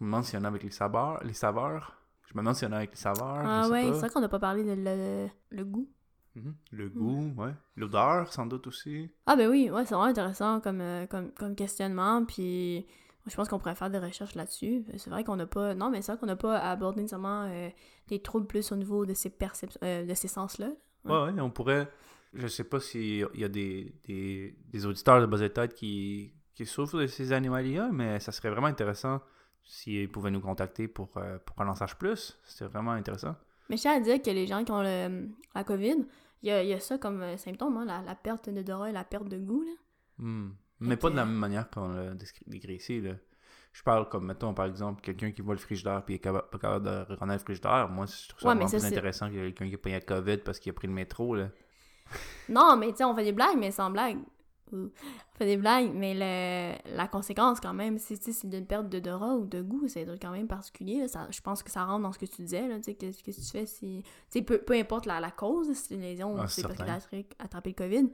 demande 0.00 0.24
s'il 0.24 0.38
y 0.38 0.42
en 0.42 0.44
a 0.44 0.48
avec 0.48 0.62
les 0.62 0.70
saveurs. 0.70 1.22
Les 1.24 1.34
saveurs. 1.34 2.00
Je 2.26 2.34
me 2.34 2.40
demande 2.40 2.54
s'il 2.54 2.68
y 2.68 2.70
en 2.70 2.74
a 2.74 2.78
avec 2.78 2.90
les 2.90 2.96
saveurs. 2.96 3.42
Ah 3.44 3.68
ouais, 3.68 3.84
c'est 3.84 3.98
vrai 3.98 4.10
qu'on 4.10 4.20
n'a 4.20 4.28
pas 4.28 4.38
parlé 4.38 4.64
de 4.64 4.74
le, 4.76 5.28
le 5.50 5.64
goût. 5.64 5.88
Mhm. 6.34 6.54
Le 6.72 6.88
goût, 6.88 7.32
ouais. 7.36 7.52
L'odeur, 7.76 8.32
sans 8.32 8.46
doute 8.46 8.66
aussi. 8.66 9.10
Ah 9.26 9.36
ben 9.36 9.48
oui, 9.48 9.70
ouais, 9.70 9.84
c'est 9.84 9.94
vraiment 9.94 10.10
intéressant 10.10 10.60
comme, 10.60 10.80
euh, 10.80 11.06
comme, 11.06 11.30
comme 11.32 11.54
questionnement, 11.54 12.24
puis 12.24 12.86
je 13.26 13.34
pense 13.36 13.48
qu'on 13.48 13.58
pourrait 13.58 13.74
faire 13.74 13.90
des 13.90 13.98
recherches 13.98 14.34
là-dessus. 14.34 14.84
C'est 14.96 15.10
vrai 15.10 15.24
qu'on 15.24 15.36
n'a 15.36 15.46
pas... 15.46 15.74
Non, 15.74 15.90
mais 15.90 16.02
c'est 16.02 16.12
vrai 16.12 16.18
qu'on 16.18 16.26
n'a 16.26 16.36
pas 16.36 16.58
abordé 16.58 17.02
nécessairement 17.02 17.44
euh, 17.48 17.70
des 18.08 18.20
troubles 18.20 18.46
plus 18.46 18.72
au 18.72 18.76
niveau 18.76 19.06
de 19.06 19.14
ces 19.14 19.30
perceptions, 19.30 19.80
euh, 19.82 20.04
de 20.04 20.14
ces 20.14 20.28
sens-là. 20.28 20.70
Ouais. 21.04 21.32
ouais, 21.32 21.40
on 21.40 21.50
pourrait... 21.50 21.88
Je 22.34 22.48
sais 22.48 22.64
pas 22.64 22.80
s'il 22.80 23.28
y 23.34 23.44
a 23.44 23.48
des, 23.48 23.94
des, 24.04 24.56
des 24.68 24.86
auditeurs 24.86 25.20
de 25.20 25.26
bas 25.26 25.48
tête 25.48 25.72
qui, 25.72 26.34
qui 26.56 26.66
souffrent 26.66 26.98
de 26.98 27.06
ces 27.06 27.32
anomalies-là, 27.32 27.90
mais 27.92 28.18
ça 28.18 28.32
serait 28.32 28.50
vraiment 28.50 28.66
intéressant 28.66 29.20
s'ils 29.62 30.10
pouvaient 30.10 30.32
nous 30.32 30.40
contacter 30.40 30.88
pour, 30.88 31.10
pour 31.10 31.54
qu'on 31.56 31.68
en 31.68 31.76
sache 31.76 31.94
plus. 31.94 32.38
C'est 32.42 32.64
vraiment 32.64 32.90
intéressant. 32.90 33.36
Mais 33.68 33.76
je 33.76 33.82
tiens 33.82 33.96
à 33.96 34.00
dire 34.00 34.20
que 34.20 34.30
les 34.30 34.46
gens 34.46 34.64
qui 34.64 34.72
ont 34.72 34.82
le, 34.82 35.28
la 35.54 35.64
COVID, 35.64 36.06
il 36.42 36.48
y 36.48 36.50
a, 36.50 36.62
y 36.62 36.72
a, 36.72 36.80
ça 36.80 36.98
comme 36.98 37.36
symptôme, 37.36 37.76
hein, 37.78 37.84
la, 37.84 38.02
la, 38.02 38.14
perte 38.14 38.50
d'odorat 38.50 38.90
et 38.90 38.92
la 38.92 39.04
perte 39.04 39.28
de 39.28 39.38
goût. 39.38 39.62
Là. 39.62 39.72
Hmm. 40.18 40.50
Mais 40.80 40.96
pas 40.96 41.10
de 41.10 41.16
la 41.16 41.24
même 41.24 41.36
manière 41.36 41.70
qu'on 41.70 41.88
l'a 41.88 42.12
décrit 42.46 42.74
ici. 42.74 43.00
Là. 43.00 43.14
Je 43.72 43.82
parle 43.82 44.08
comme, 44.08 44.26
mettons, 44.26 44.54
par 44.54 44.66
exemple, 44.66 45.00
quelqu'un 45.00 45.32
qui 45.32 45.42
voit 45.42 45.54
le 45.54 45.60
frigidaire 45.60 46.04
puis 46.04 46.14
est 46.14 46.18
pas 46.18 46.58
capable 46.60 46.84
de 46.84 47.12
reconnaître 47.12 47.42
le 47.42 47.44
frigidaire. 47.44 47.88
Moi, 47.88 48.06
je 48.06 48.28
trouve 48.28 48.40
ça 48.40 48.48
Ouais, 48.48 48.54
vraiment 48.54 48.68
ça, 48.68 48.78
plus 48.78 48.86
intéressant 48.86 49.28
que 49.28 49.34
quelqu'un 49.34 49.68
qui 49.68 49.74
a 49.74 49.78
payé 49.78 49.96
la 49.96 50.00
COVID 50.00 50.38
parce 50.38 50.58
qu'il 50.58 50.70
a 50.70 50.72
pris 50.74 50.86
le 50.86 50.92
métro. 50.92 51.34
Là. 51.34 51.48
Non, 52.48 52.76
mais 52.76 52.90
tu 52.90 52.98
sais, 52.98 53.04
on 53.04 53.14
fait 53.14 53.24
des 53.24 53.32
blagues, 53.32 53.56
mais 53.58 53.70
sans 53.70 53.90
blague. 53.90 54.18
On 54.72 54.90
fait 55.36 55.44
des 55.46 55.56
blagues, 55.56 55.92
mais 55.94 56.14
le, 56.14 56.96
la 56.96 57.06
conséquence, 57.06 57.60
quand 57.60 57.74
même, 57.74 57.98
c'est 57.98 58.16
tu 58.18 58.24
sais, 58.24 58.32
c'est 58.32 58.48
une 58.56 58.66
perte 58.66 58.88
d'odorat 58.88 59.36
ou 59.36 59.44
de 59.46 59.60
goût, 59.62 59.86
c'est 59.88 60.04
quand 60.20 60.30
même 60.32 60.48
particulier. 60.48 61.00
là. 61.00 61.08
Ça, 61.08 61.28
je 61.30 61.40
pense 61.40 61.62
que 61.62 61.70
ça 61.70 61.84
rentre 61.84 62.02
dans 62.02 62.12
ce 62.12 62.18
que 62.18 62.26
tu 62.26 62.42
disais, 62.42 62.66
là, 62.66 62.76
tu 62.78 62.84
sais, 62.84 62.94
qu'est-ce 62.94 63.22
que 63.22 63.30
tu 63.30 63.40
fais 63.42 63.66
si... 63.66 64.02
Peu, 64.44 64.58
peu 64.58 64.74
importe 64.74 65.06
la, 65.06 65.20
la 65.20 65.30
cause, 65.30 65.68
si 65.72 65.74
c'est 65.74 65.94
une 65.94 66.00
lésion 66.00 66.34
Ah, 66.38 66.44
ou 66.44 66.48
c'est 66.48 66.62
parce 66.62 66.74
que 66.74 66.84
certain. 66.84 66.98
t'as 67.38 67.44
attrapé- 67.44 67.68
le 67.68 67.72
COVID. 67.74 68.10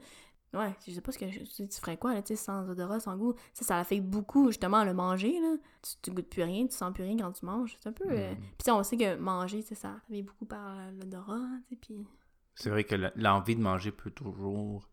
Ouais, 0.53 0.75
je 0.85 0.91
sais 0.91 0.99
pas 1.01 1.13
ce 1.13 1.17
que... 1.17 1.25
Tu, 1.25 1.67
tu 1.67 1.79
ferais 1.79 1.95
quoi, 1.95 2.13
là, 2.13 2.21
tu 2.21 2.35
sais, 2.35 2.43
sans 2.43 2.69
odorat, 2.69 2.99
sans 2.99 3.15
goût? 3.15 3.33
Sais, 3.53 3.63
ça 3.63 3.79
affecte 3.79 4.03
beaucoup, 4.05 4.47
justement, 4.47 4.83
le 4.83 4.93
manger, 4.93 5.39
là. 5.39 5.55
Tu, 5.81 5.91
tu 6.01 6.11
goûtes 6.11 6.29
plus 6.29 6.43
rien, 6.43 6.67
tu 6.67 6.75
sens 6.75 6.91
plus 6.93 7.03
rien 7.03 7.15
quand 7.17 7.31
tu 7.31 7.45
manges. 7.45 7.77
C'est 7.81 7.87
un 7.89 7.93
peu... 7.93 8.03
euh, 8.09 8.33
Mm. 8.33 8.35
Puis 8.37 8.65
sais, 8.65 8.71
on 8.71 8.83
sait 8.83 8.97
que 8.97 9.15
manger, 9.15 9.61
ça 9.61 9.93
affecte 9.95 10.25
beaucoup 10.27 10.45
par 10.45 10.75
l'odorat, 10.99 11.39
tu 11.67 11.75
sais, 11.75 11.79
puis... 11.81 12.05
C'est 12.53 12.69
vrai 12.69 12.83
que 12.83 12.95
l'envie 13.15 13.55
de 13.55 13.61
manger 13.61 13.91
peut 13.93 14.11
toujours 14.11 14.89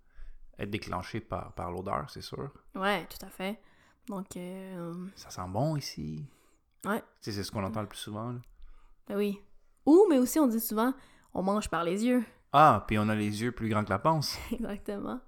être 0.58 0.70
déclenchée 0.70 1.20
par, 1.20 1.52
par 1.54 1.70
l'odeur, 1.70 2.08
c'est 2.10 2.22
sûr. 2.22 2.50
Ouais, 2.74 3.06
tout 3.06 3.24
à 3.24 3.30
fait. 3.30 3.60
Donc, 4.08 4.36
euh, 4.36 5.06
Ça 5.16 5.30
sent 5.30 5.42
bon 5.48 5.76
ici. 5.76 6.24
Ouais. 6.84 7.00
Tu 7.00 7.04
sais, 7.20 7.32
c'est 7.32 7.44
ce 7.44 7.50
qu'on 7.52 7.64
entend 7.64 7.82
le 7.82 7.88
plus 7.88 7.98
souvent. 7.98 8.32
là. 8.32 8.38
Ben 9.08 9.16
oui. 9.16 9.40
Ou, 9.86 10.06
mais 10.08 10.18
aussi, 10.18 10.38
on 10.38 10.46
dit 10.46 10.60
souvent, 10.60 10.92
on 11.34 11.42
mange 11.42 11.68
par 11.68 11.84
les 11.84 12.04
yeux. 12.04 12.24
Ah, 12.50 12.82
puis 12.88 12.98
on 12.98 13.10
a 13.10 13.14
les 13.14 13.42
yeux 13.42 13.52
plus 13.52 13.68
grands 13.68 13.84
que 13.84 13.90
la 13.90 13.98
panse. 13.98 14.38
Exactement. 14.50 15.20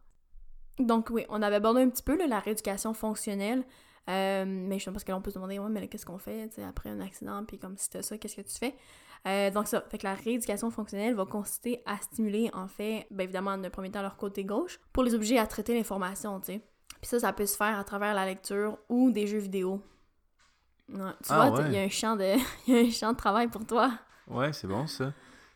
Donc, 0.79 1.11
oui, 1.11 1.27
on 1.29 1.43
avait 1.43 1.57
abordé 1.57 1.83
un 1.83 1.91
petit 1.91 2.03
peu 2.03 2.17
là, 2.17 2.27
la 2.27 2.41
rééducation 2.41 2.95
fonctionnelle. 2.95 3.63
Euh, 4.09 4.45
mais 4.47 4.79
je 4.79 4.85
sais 4.85 4.91
pas 4.91 4.95
parce 4.95 5.05
que 5.05 5.13
là, 5.13 5.19
on 5.19 5.23
peut 5.23 5.31
se 5.31 5.37
demander, 5.37 5.59
ouais, 5.59 5.69
mais 5.69 5.87
qu'est-ce 5.89 6.07
qu'on 6.07 6.19
fait 6.19 6.49
tu 6.49 6.63
après 6.63 6.89
un 6.91 7.01
accident, 7.01 7.45
puis 7.45 7.59
comme 7.59 7.77
si 7.77 7.89
t'as 7.91 8.03
ça, 8.03 8.19
qu'est-ce 8.19 8.37
que 8.37 8.41
tu 8.41 8.57
fais? 8.59 8.75
Euh, 9.29 9.51
donc, 9.51 9.69
ça. 9.69 9.83
Fait 9.91 9.99
que 9.99 10.05
la 10.07 10.15
rééducation 10.15 10.71
fonctionnelle 10.71 11.15
va 11.15 11.27
consister 11.27 11.83
à 11.87 11.99
stimuler, 11.99 12.51
en 12.55 12.67
fait, 12.67 13.07
ben 13.11 13.25
évidemment, 13.25 13.51
un 13.51 13.71
premier 13.71 13.91
temps, 13.91 14.03
leur 14.03 14.17
côté 14.17 14.45
gauche, 14.45 14.81
pour 14.93 15.03
les 15.05 15.15
obliger 15.15 15.39
à 15.39 15.47
traiter 15.47 15.75
l'information, 15.75 16.41
tu 16.41 16.47
sais. 16.55 16.61
Puis 17.01 17.09
ça, 17.09 17.21
ça 17.21 17.33
peut 17.33 17.47
se 17.47 17.57
faire 17.57 17.79
à 17.79 17.85
travers 17.85 18.15
la 18.15 18.25
lecture 18.27 18.79
ou 18.89 19.11
des 19.11 19.27
jeux 19.27 19.39
vidéo. 19.39 19.83
Ouais, 20.89 21.13
tu 21.23 21.29
Ah, 21.29 21.51
vois, 21.51 21.61
ouais. 21.61 21.67
il 21.69 21.75
y 21.75 21.79
a 21.79 21.83
un 21.83 21.89
champ 21.89 22.17
de 22.17 22.35
y 22.67 22.75
a 22.75 22.79
un 22.81 22.91
champ 22.91 23.13
de 23.13 23.17
travail 23.17 23.49
pour 23.49 23.65
toi. 23.67 23.93
Ouais, 24.27 24.53
c'est 24.53 24.67
bon 24.67 24.87
ça. 24.87 25.07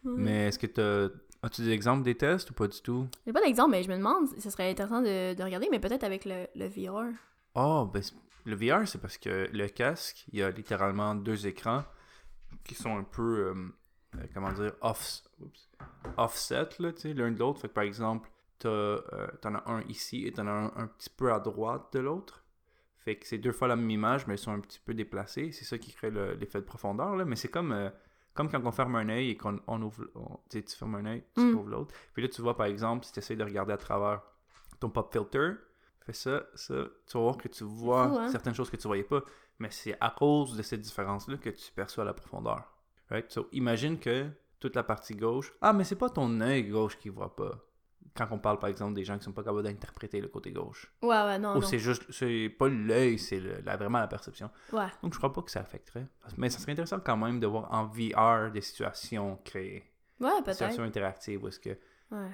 Ouais. 0.04 0.14
Mais 0.16 0.48
est-ce 0.48 0.58
que 0.58 0.66
t'as... 0.66 1.08
As-tu 1.42 1.62
des 1.62 1.70
exemples 1.72 2.02
des 2.04 2.14
tests 2.16 2.50
ou 2.50 2.54
pas 2.54 2.66
du 2.68 2.80
tout? 2.80 3.06
J'ai 3.26 3.32
pas 3.32 3.42
d'exemple, 3.42 3.72
mais 3.72 3.82
je 3.82 3.90
me 3.90 3.96
demande, 3.96 4.28
ce 4.38 4.48
serait 4.48 4.70
intéressant 4.70 5.02
de, 5.02 5.34
de 5.34 5.42
regarder, 5.42 5.68
mais 5.70 5.78
peut-être 5.78 6.04
avec 6.04 6.24
le, 6.24 6.46
le 6.54 6.66
VR. 6.68 7.12
Oh, 7.54 7.84
ben, 7.92 8.02
c'est- 8.02 8.14
le 8.44 8.56
VR, 8.56 8.86
c'est 8.86 9.00
parce 9.00 9.18
que 9.18 9.48
le 9.52 9.68
casque, 9.68 10.24
il 10.32 10.38
y 10.38 10.42
a 10.42 10.50
littéralement 10.50 11.14
deux 11.14 11.46
écrans 11.46 11.84
qui 12.64 12.74
sont 12.74 12.96
un 12.96 13.04
peu, 13.04 13.22
euh, 13.48 13.54
euh, 14.16 14.26
comment 14.32 14.52
dire, 14.52 14.72
off, 14.80 15.22
offset, 16.16 16.68
là, 16.78 16.92
tu 16.92 17.00
sais, 17.00 17.14
l'un 17.14 17.30
de 17.30 17.38
l'autre. 17.38 17.60
Fait 17.60 17.68
que, 17.68 17.72
par 17.74 17.84
exemple, 17.84 18.28
t'as, 18.58 18.68
euh, 18.68 19.26
t'en 19.40 19.54
as 19.54 19.70
un 19.70 19.82
ici 19.82 20.26
et 20.26 20.32
t'en 20.32 20.46
as 20.46 20.50
un, 20.50 20.72
un 20.76 20.86
petit 20.86 21.10
peu 21.10 21.32
à 21.32 21.40
droite 21.40 21.92
de 21.92 21.98
l'autre. 22.00 22.44
Fait 22.98 23.16
que 23.16 23.26
c'est 23.26 23.38
deux 23.38 23.52
fois 23.52 23.68
la 23.68 23.76
même 23.76 23.90
image, 23.90 24.26
mais 24.26 24.34
ils 24.34 24.38
sont 24.38 24.52
un 24.52 24.60
petit 24.60 24.80
peu 24.80 24.94
déplacés. 24.94 25.52
C'est 25.52 25.64
ça 25.64 25.76
qui 25.78 25.92
crée 25.92 26.10
le- 26.10 26.34
l'effet 26.34 26.60
de 26.60 26.64
profondeur, 26.64 27.16
là. 27.16 27.24
Mais 27.24 27.36
c'est 27.36 27.48
comme, 27.48 27.72
euh, 27.72 27.90
comme 28.32 28.50
quand 28.50 28.64
on 28.64 28.72
ferme 28.72 28.96
un 28.96 29.08
œil 29.10 29.30
et 29.30 29.36
qu'on 29.36 29.60
on 29.66 29.82
ouvre, 29.82 30.06
on- 30.14 30.38
tu 30.48 30.62
fermes 30.62 30.94
un 30.94 31.04
œil, 31.06 31.24
tu 31.34 31.42
Mm. 31.42 31.54
ouvres 31.54 31.68
l'autre. 31.68 31.94
Puis 32.14 32.22
là, 32.22 32.28
tu 32.28 32.40
vois, 32.40 32.56
par 32.56 32.66
exemple, 32.66 33.04
si 33.04 33.12
tu 33.12 33.18
essaies 33.18 33.36
de 33.36 33.44
regarder 33.44 33.72
à 33.74 33.76
travers 33.76 34.22
ton 34.80 34.88
pop 34.88 35.12
filter, 35.12 35.52
fais 36.04 36.12
ça, 36.12 36.42
ça, 36.54 36.74
tu 37.06 37.16
vas 37.16 37.22
voir 37.24 37.36
que 37.38 37.48
tu 37.48 37.64
vois 37.64 38.08
fou, 38.08 38.18
hein? 38.18 38.28
certaines 38.28 38.54
choses 38.54 38.70
que 38.70 38.76
tu 38.76 38.86
voyais 38.86 39.04
pas. 39.04 39.22
Mais 39.58 39.70
c'est 39.70 39.96
à 40.00 40.10
cause 40.10 40.56
de 40.56 40.62
cette 40.62 40.80
différence-là 40.80 41.36
que 41.38 41.50
tu 41.50 41.72
perçois 41.72 42.04
la 42.04 42.12
profondeur. 42.14 42.62
Right? 43.10 43.30
So, 43.30 43.48
imagine 43.52 43.98
que 43.98 44.28
toute 44.58 44.74
la 44.76 44.82
partie 44.82 45.14
gauche. 45.14 45.52
Ah, 45.60 45.72
mais 45.72 45.84
c'est 45.84 45.96
pas 45.96 46.10
ton 46.10 46.40
œil 46.40 46.64
gauche 46.68 46.98
qui 46.98 47.08
voit 47.08 47.34
pas. 47.36 47.52
Quand 48.16 48.28
on 48.30 48.38
parle, 48.38 48.58
par 48.58 48.68
exemple, 48.70 48.94
des 48.94 49.04
gens 49.04 49.18
qui 49.18 49.24
sont 49.24 49.32
pas 49.32 49.42
capables 49.42 49.62
d'interpréter 49.64 50.20
le 50.20 50.28
côté 50.28 50.52
gauche. 50.52 50.92
Ouais, 51.02 51.08
ouais, 51.08 51.38
non, 51.38 51.56
Ou 51.56 51.62
c'est 51.62 51.78
juste, 51.80 52.04
c'est 52.12 52.48
pas 52.48 52.68
l'œil, 52.68 53.18
c'est 53.18 53.40
la- 53.40 53.76
vraiment 53.76 53.98
la 53.98 54.06
perception. 54.06 54.50
Ouais. 54.72 54.86
Donc, 55.02 55.12
je 55.14 55.18
crois 55.18 55.32
pas 55.32 55.42
que 55.42 55.50
ça 55.50 55.60
affecterait. 55.60 56.06
Mais 56.36 56.48
ça 56.50 56.58
serait 56.60 56.72
intéressant 56.72 57.00
quand 57.00 57.16
même 57.16 57.40
de 57.40 57.46
voir 57.46 57.72
en 57.72 57.86
VR 57.86 58.50
des 58.52 58.60
situations 58.60 59.36
créées. 59.44 59.84
Ouais, 60.20 60.28
Des 60.38 60.42
peut-être. 60.42 60.52
situations 60.52 60.82
interactives 60.84 61.42
où 61.42 61.48
est-ce 61.48 61.58
que, 61.60 61.76
Ouais. 62.10 62.30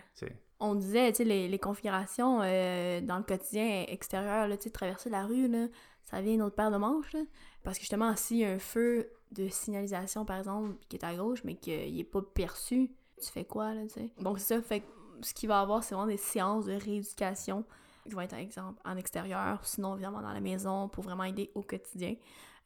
On 0.60 0.74
disait, 0.74 1.10
tu 1.12 1.18
sais, 1.18 1.24
les, 1.24 1.48
les 1.48 1.58
configurations 1.58 2.40
euh, 2.42 3.00
dans 3.00 3.16
le 3.16 3.22
quotidien 3.22 3.84
extérieur, 3.88 4.46
là, 4.46 4.56
tu 4.56 4.64
sais, 4.64 4.70
traverser 4.70 5.08
la 5.08 5.24
rue, 5.24 5.48
là, 5.48 5.66
ça 6.04 6.20
vient 6.20 6.34
une 6.34 6.42
autre 6.42 6.56
paire 6.56 6.70
de 6.70 6.76
manches, 6.76 7.12
là. 7.12 7.20
Parce 7.62 7.78
que 7.78 7.82
justement, 7.82 8.14
s'il 8.16 8.38
y 8.38 8.44
a 8.44 8.50
un 8.50 8.58
feu 8.58 9.10
de 9.32 9.48
signalisation, 9.48 10.24
par 10.24 10.38
exemple, 10.38 10.74
qui 10.88 10.96
est 10.96 11.04
à 11.04 11.14
gauche, 11.14 11.44
mais 11.44 11.54
qu'il 11.54 11.94
n'est 11.94 12.04
pas 12.04 12.22
perçu, 12.22 12.90
tu 13.22 13.30
fais 13.30 13.44
quoi, 13.44 13.74
là, 13.74 13.82
tu 13.82 13.94
sais? 13.94 14.10
Donc, 14.20 14.38
ça, 14.38 14.60
fait 14.60 14.82
ce 15.22 15.34
qu'il 15.34 15.48
va 15.48 15.60
avoir, 15.60 15.84
c'est 15.84 15.94
vraiment 15.94 16.10
des 16.10 16.16
séances 16.16 16.66
de 16.66 16.72
rééducation 16.72 17.64
qui 18.04 18.14
vont 18.14 18.22
être, 18.22 18.30
par 18.30 18.38
exemple, 18.38 18.80
en 18.84 18.96
extérieur, 18.96 19.64
sinon, 19.64 19.94
évidemment, 19.94 20.22
dans 20.22 20.32
la 20.32 20.40
maison, 20.40 20.88
pour 20.88 21.04
vraiment 21.04 21.24
aider 21.24 21.50
au 21.54 21.62
quotidien. 21.62 22.16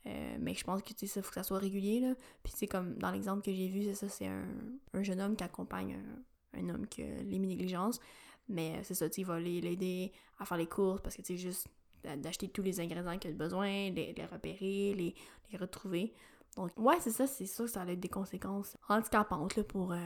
Euh, 0.07 0.37
mais 0.39 0.55
je 0.55 0.65
pense 0.65 0.83
que, 0.83 0.93
tu 0.93 1.07
sais, 1.07 1.23
faut 1.23 1.29
que 1.29 1.35
ça 1.35 1.43
soit 1.43 1.59
régulier, 1.59 2.01
là. 2.01 2.15
Puis, 2.43 2.53
tu 2.53 2.61
sais, 2.61 2.67
comme 2.67 2.95
dans 2.95 3.11
l'exemple 3.11 3.43
que 3.43 3.53
j'ai 3.53 3.69
vu, 3.69 3.85
c'est 3.85 3.95
ça, 3.95 4.09
c'est 4.09 4.27
un, 4.27 4.47
un 4.95 5.03
jeune 5.03 5.21
homme 5.21 5.37
qui 5.37 5.45
accompagne 5.45 5.95
un, 5.95 6.23
un 6.57 6.69
homme 6.69 6.87
qui 6.87 7.03
a 7.03 7.23
l'héminégligeance. 7.23 8.01
Mais 8.49 8.73
euh, 8.77 8.81
c'est 8.83 8.95
ça, 8.95 9.09
tu 9.09 9.21
il 9.23 9.27
va 9.27 9.41
les- 9.41 9.61
l'aider 9.61 10.13
à 10.39 10.45
faire 10.45 10.59
les 10.59 10.67
courses 10.67 11.01
parce 11.01 11.17
que, 11.17 11.23
tu 11.23 11.29
sais, 11.29 11.37
juste 11.37 11.67
d'a- 12.03 12.17
d'acheter 12.17 12.49
tous 12.49 12.63
les 12.63 12.79
ingrédients 12.81 13.19
qu'il 13.19 13.31
a 13.31 13.35
besoin, 13.35 13.67
les, 13.91 14.13
les 14.17 14.27
repérer, 14.27 14.95
les, 14.95 15.15
les 15.51 15.59
retrouver. 15.59 16.13
Donc, 16.57 16.71
ouais, 16.77 16.97
c'est 17.01 17.11
ça, 17.11 17.27
c'est 17.27 17.47
sûr 17.47 17.65
que 17.65 17.71
ça 17.71 17.83
a 17.83 17.95
des 17.95 18.09
conséquences 18.09 18.77
handicapantes, 18.89 19.57
là, 19.57 19.65
pour, 19.65 19.93
euh, 19.93 19.97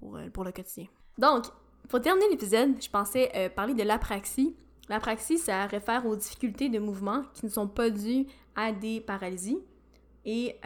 pour, 0.00 0.16
euh, 0.16 0.30
pour 0.30 0.44
le 0.44 0.52
quotidien. 0.52 0.86
Donc, 1.18 1.46
pour 1.88 2.00
terminer 2.00 2.28
l'épisode, 2.30 2.80
je 2.82 2.88
pensais 2.88 3.50
parler 3.54 3.74
de 3.74 3.82
l'apraxie. 3.82 4.56
L'apraxie, 4.88 5.38
ça 5.38 5.66
réfère 5.66 6.06
aux 6.06 6.16
difficultés 6.16 6.68
de 6.68 6.78
mouvement 6.78 7.24
qui 7.34 7.44
ne 7.46 7.50
sont 7.50 7.68
pas 7.68 7.90
dues 7.90 8.26
à 8.54 8.72
des 8.72 9.00
paralysies. 9.00 9.58
Et 10.24 10.56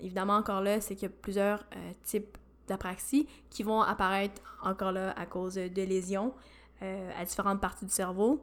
évidemment, 0.00 0.34
encore 0.34 0.60
là, 0.60 0.80
c'est 0.82 0.94
qu'il 0.94 1.08
y 1.08 1.12
a 1.12 1.14
plusieurs 1.22 1.64
types 2.04 2.36
d'apraxie 2.68 3.26
qui 3.50 3.62
vont 3.62 3.80
apparaître 3.82 4.40
encore 4.62 4.92
là 4.92 5.12
à 5.16 5.26
cause 5.26 5.54
de 5.54 5.82
lésions 5.82 6.32
euh, 6.82 7.10
à 7.18 7.24
différentes 7.24 7.60
parties 7.60 7.84
du 7.84 7.90
cerveau, 7.90 8.40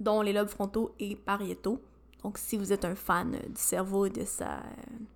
dont 0.00 0.22
les 0.22 0.32
lobes 0.32 0.48
frontaux 0.48 0.94
et 0.98 1.16
pariétaux. 1.16 1.82
Donc, 2.22 2.38
si 2.38 2.56
vous 2.56 2.72
êtes 2.72 2.84
un 2.84 2.94
fan 2.94 3.32
du 3.32 3.60
cerveau 3.60 4.06
et 4.06 4.10
de 4.10 4.24
sa 4.24 4.54
euh, 4.54 4.60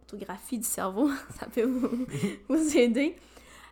photographie 0.03 0.59
du 0.59 0.67
cerveau, 0.67 1.11
ça 1.39 1.47
peut 1.47 1.65
vous, 1.65 2.07
vous 2.49 2.77
aider. 2.77 3.17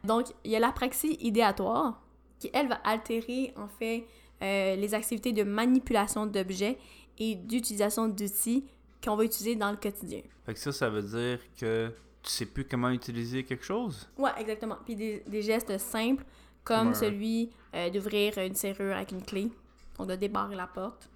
Donc, 0.02 0.28
il 0.44 0.50
y 0.50 0.56
a 0.56 0.60
l'apraxie 0.60 1.18
idéatoire, 1.20 2.02
qui, 2.38 2.48
elle, 2.52 2.68
va 2.68 2.76
altérer, 2.84 3.52
en 3.56 3.68
fait, 3.68 4.06
euh, 4.42 4.76
les 4.76 4.94
activités 4.94 5.32
de 5.32 5.42
manipulation 5.42 6.24
d'objets 6.24 6.78
et 7.18 7.34
d'utilisation 7.34 8.08
d'outils 8.08 8.64
qu'on 9.04 9.16
va 9.16 9.24
utiliser 9.24 9.56
dans 9.56 9.70
le 9.70 9.76
quotidien. 9.76 10.22
Fait 10.46 10.56
ça, 10.56 10.72
ça 10.72 10.88
veut 10.88 11.02
dire 11.02 11.40
que 11.60 11.92
tu 12.22 12.30
sais 12.30 12.46
plus 12.46 12.64
comment 12.64 12.90
utiliser 12.90 13.44
quelque 13.44 13.64
chose? 13.64 14.08
Ouais, 14.16 14.30
exactement. 14.38 14.76
Puis 14.84 14.96
des, 14.96 15.22
des 15.26 15.42
gestes 15.42 15.78
simples, 15.78 16.24
comme 16.64 16.94
celui 16.94 17.50
euh, 17.74 17.88
d'ouvrir 17.90 18.36
une 18.38 18.54
serrure 18.54 18.94
avec 18.96 19.12
une 19.12 19.22
clé, 19.22 19.50
donc 19.96 20.08
de 20.08 20.16
débarrer 20.16 20.54
la 20.54 20.66
porte. 20.66 21.08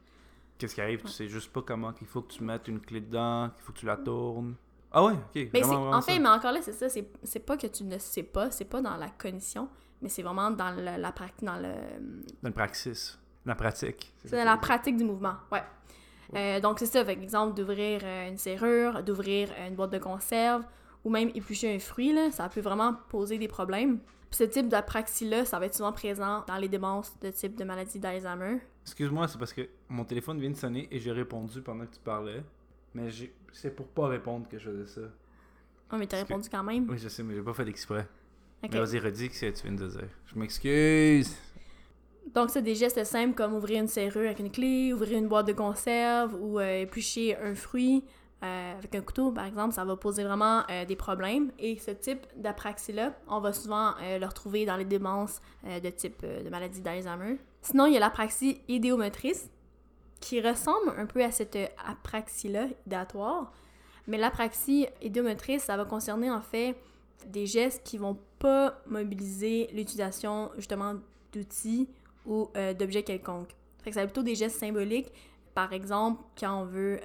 Qu'est-ce 0.58 0.74
qui 0.74 0.80
arrive? 0.80 1.02
Tu 1.02 1.08
sais 1.08 1.28
juste 1.28 1.52
pas 1.52 1.62
comment 1.62 1.92
qu'il 1.92 2.06
faut 2.06 2.22
que 2.22 2.32
tu 2.32 2.42
mettes 2.44 2.68
une 2.68 2.80
clé 2.80 3.00
dedans, 3.00 3.50
qu'il 3.54 3.64
faut 3.64 3.72
que 3.72 3.78
tu 3.78 3.86
la 3.86 3.96
tournes. 3.96 4.54
Ah 4.92 5.04
ouais, 5.04 5.12
ok. 5.12 5.34
Mais 5.34 5.60
vraiment, 5.60 5.80
vraiment 5.80 5.96
en 5.96 6.02
fait, 6.02 6.14
ça. 6.14 6.18
mais 6.20 6.28
encore 6.28 6.52
là, 6.52 6.62
c'est 6.62 6.72
ça, 6.72 6.88
c'est, 6.88 7.40
pas 7.40 7.56
que 7.56 7.66
tu 7.66 7.84
ne 7.84 7.98
sais 7.98 8.22
pas, 8.22 8.50
c'est 8.50 8.66
pas 8.66 8.80
dans 8.80 8.96
la 8.96 9.08
cognition, 9.08 9.68
mais 10.00 10.08
c'est 10.08 10.22
vraiment 10.22 10.50
dans 10.50 10.70
le- 10.70 11.00
la 11.00 11.12
pratique, 11.12 11.44
dans 11.44 11.56
le... 11.56 11.72
Dans 12.42 12.48
le 12.48 12.52
praxis. 12.52 13.18
Dans 13.44 13.52
la 13.52 13.56
pratique. 13.56 14.12
C'est 14.24 14.36
dans 14.36 14.44
la 14.44 14.56
pratique 14.56 14.96
du 14.96 15.04
mouvement, 15.04 15.34
ouais. 15.50 15.62
Euh, 16.34 16.60
donc 16.60 16.78
c'est 16.78 16.86
ça, 16.86 17.04
fait 17.04 17.12
exemple 17.12 17.54
d'ouvrir 17.54 18.00
euh, 18.04 18.28
une 18.28 18.38
serrure, 18.38 19.02
d'ouvrir 19.02 19.50
une 19.66 19.74
boîte 19.74 19.92
de 19.92 19.98
conserve, 19.98 20.62
ou 21.04 21.10
même 21.10 21.30
éplucher 21.34 21.74
un 21.74 21.78
fruit, 21.78 22.12
là, 22.12 22.30
ça 22.30 22.48
peut 22.48 22.60
vraiment 22.60 22.94
poser 23.08 23.38
des 23.38 23.48
problèmes. 23.48 23.98
ce 24.30 24.44
type 24.44 24.68
d'apraxie-là, 24.68 25.44
ça 25.44 25.58
va 25.58 25.66
être 25.66 25.74
souvent 25.74 25.92
présent 25.92 26.42
dans 26.46 26.56
les 26.56 26.68
démences 26.68 27.12
de 27.20 27.30
type 27.30 27.54
de 27.56 27.64
maladie 27.64 27.98
d'Alzheimer. 27.98 28.58
Excuse-moi, 28.84 29.28
c'est 29.28 29.36
parce 29.38 29.52
que 29.52 29.68
mon 29.88 30.04
téléphone 30.04 30.40
vient 30.40 30.48
de 30.50 30.56
sonner 30.56 30.88
et 30.90 30.98
j'ai 31.00 31.12
répondu 31.12 31.60
pendant 31.60 31.84
que 31.84 31.92
tu 31.94 32.00
parlais. 32.00 32.42
Mais 32.94 33.08
c'est 33.52 33.74
pour 33.76 33.86
pas 33.88 34.06
répondre 34.08 34.48
que 34.48 34.58
je 34.58 34.70
faisais 34.70 34.86
ça. 34.86 35.00
Oh, 35.92 35.96
mais 35.98 36.06
t'as 36.06 36.22
que- 36.22 36.28
répondu 36.28 36.48
quand 36.48 36.62
même. 36.62 36.88
Oui, 36.88 36.96
je 36.98 37.08
sais, 37.08 37.22
mais 37.22 37.34
j'ai 37.34 37.42
pas 37.42 37.52
fait 37.52 37.68
exprès. 37.68 38.06
Ok. 38.64 38.70
Mais 38.72 38.78
vas-y, 38.78 38.98
redis 38.98 39.28
que 39.28 39.34
tu 39.50 39.62
viens 39.66 39.72
de 39.76 39.86
dire. 39.88 40.08
Je 40.26 40.38
m'excuse. 40.38 41.36
Donc, 42.34 42.50
c'est 42.50 42.62
des 42.62 42.74
gestes 42.74 43.04
simples 43.04 43.34
comme 43.34 43.52
ouvrir 43.54 43.80
une 43.82 43.88
serrure 43.88 44.22
avec 44.26 44.38
une 44.38 44.50
clé, 44.50 44.92
ouvrir 44.94 45.18
une 45.18 45.28
boîte 45.28 45.46
de 45.48 45.52
conserve 45.52 46.34
ou 46.40 46.58
euh, 46.58 46.82
éplucher 46.82 47.36
un 47.36 47.54
fruit 47.54 48.04
euh, 48.42 48.76
avec 48.76 48.94
un 48.94 49.00
couteau, 49.00 49.30
par 49.30 49.44
exemple. 49.44 49.72
Ça 49.72 49.84
va 49.84 49.96
poser 49.96 50.24
vraiment 50.24 50.62
euh, 50.68 50.84
des 50.84 50.96
problèmes. 50.96 51.52
Et 51.58 51.78
ce 51.78 51.92
type 51.92 52.26
d'apraxie-là, 52.36 53.14
on 53.28 53.40
va 53.40 53.52
souvent 53.52 53.94
euh, 54.02 54.18
le 54.18 54.26
retrouver 54.26 54.66
dans 54.66 54.76
les 54.76 54.84
démences 54.84 55.40
de 55.64 55.90
type 55.90 56.24
de 56.24 56.48
maladie 56.48 56.80
d'Alzheimer. 56.80 57.38
Sinon, 57.60 57.86
il 57.86 57.94
y 57.94 57.96
a 57.96 58.00
l'apraxie 58.00 58.60
idéomotrice 58.68 59.48
qui 60.20 60.40
ressemble 60.40 60.92
un 60.96 61.06
peu 61.06 61.22
à 61.22 61.30
cette 61.30 61.56
apraxie-là, 61.86 62.66
idéatoire. 62.86 63.52
Mais 64.08 64.18
l'apraxie 64.18 64.88
idéomotrice, 65.00 65.62
ça 65.62 65.76
va 65.76 65.84
concerner 65.84 66.30
en 66.30 66.40
fait 66.40 66.76
des 67.26 67.46
gestes 67.46 67.82
qui 67.84 67.98
vont 67.98 68.18
pas 68.40 68.80
mobiliser 68.86 69.68
l'utilisation 69.72 70.50
justement 70.56 70.94
d'outils 71.32 71.88
ou 72.26 72.50
d'objets 72.76 73.04
quelconques. 73.04 73.54
Fait 73.82 73.90
que 73.90 73.94
ça 73.94 74.04
plutôt 74.04 74.22
des 74.22 74.34
gestes 74.34 74.58
symboliques. 74.58 75.12
Par 75.54 75.72
exemple, 75.72 76.22
quand 76.38 76.62
on 76.62 76.64
veut 76.64 76.98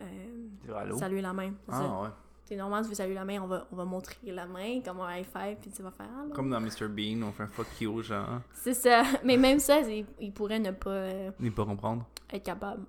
euh, 0.69 0.97
saluer 0.97 1.21
la 1.21 1.33
main. 1.33 1.51
C'est 1.67 1.71
ça. 1.75 1.81
Ah 1.83 2.01
ouais. 2.03 2.09
C'est 2.45 2.55
normal, 2.55 2.83
tu 2.83 2.89
veux 2.89 2.95
saluer 2.95 3.13
la 3.13 3.25
main, 3.25 3.41
on 3.41 3.47
va, 3.47 3.67
on 3.73 3.75
va 3.75 3.83
montrer 3.83 4.15
la 4.31 4.45
main 4.45 4.79
comme 4.81 5.01
un 5.01 5.17
high 5.17 5.25
five, 5.25 5.57
puis 5.59 5.69
tu 5.69 5.81
vas 5.83 5.91
faire 5.91 6.07
allô. 6.17 6.33
Comme 6.33 6.49
dans 6.49 6.61
Mr. 6.61 6.87
Bean, 6.87 7.21
on 7.27 7.33
fait 7.33 7.43
un 7.43 7.47
fuck 7.47 7.67
you 7.81 7.91
aux 7.93 8.01
gens. 8.01 8.41
C'est 8.53 8.73
ça. 8.73 9.03
Mais 9.25 9.35
même 9.35 9.59
ça, 9.59 9.83
c'est- 9.83 10.05
il 10.21 10.31
pourrait 10.31 10.59
ne 10.59 10.71
pas 10.71 10.89
euh, 10.89 11.31
Ne 11.39 11.49
pas 11.49 11.65
comprendre. 11.65 12.05
être 12.31 12.43
capable. 12.45 12.83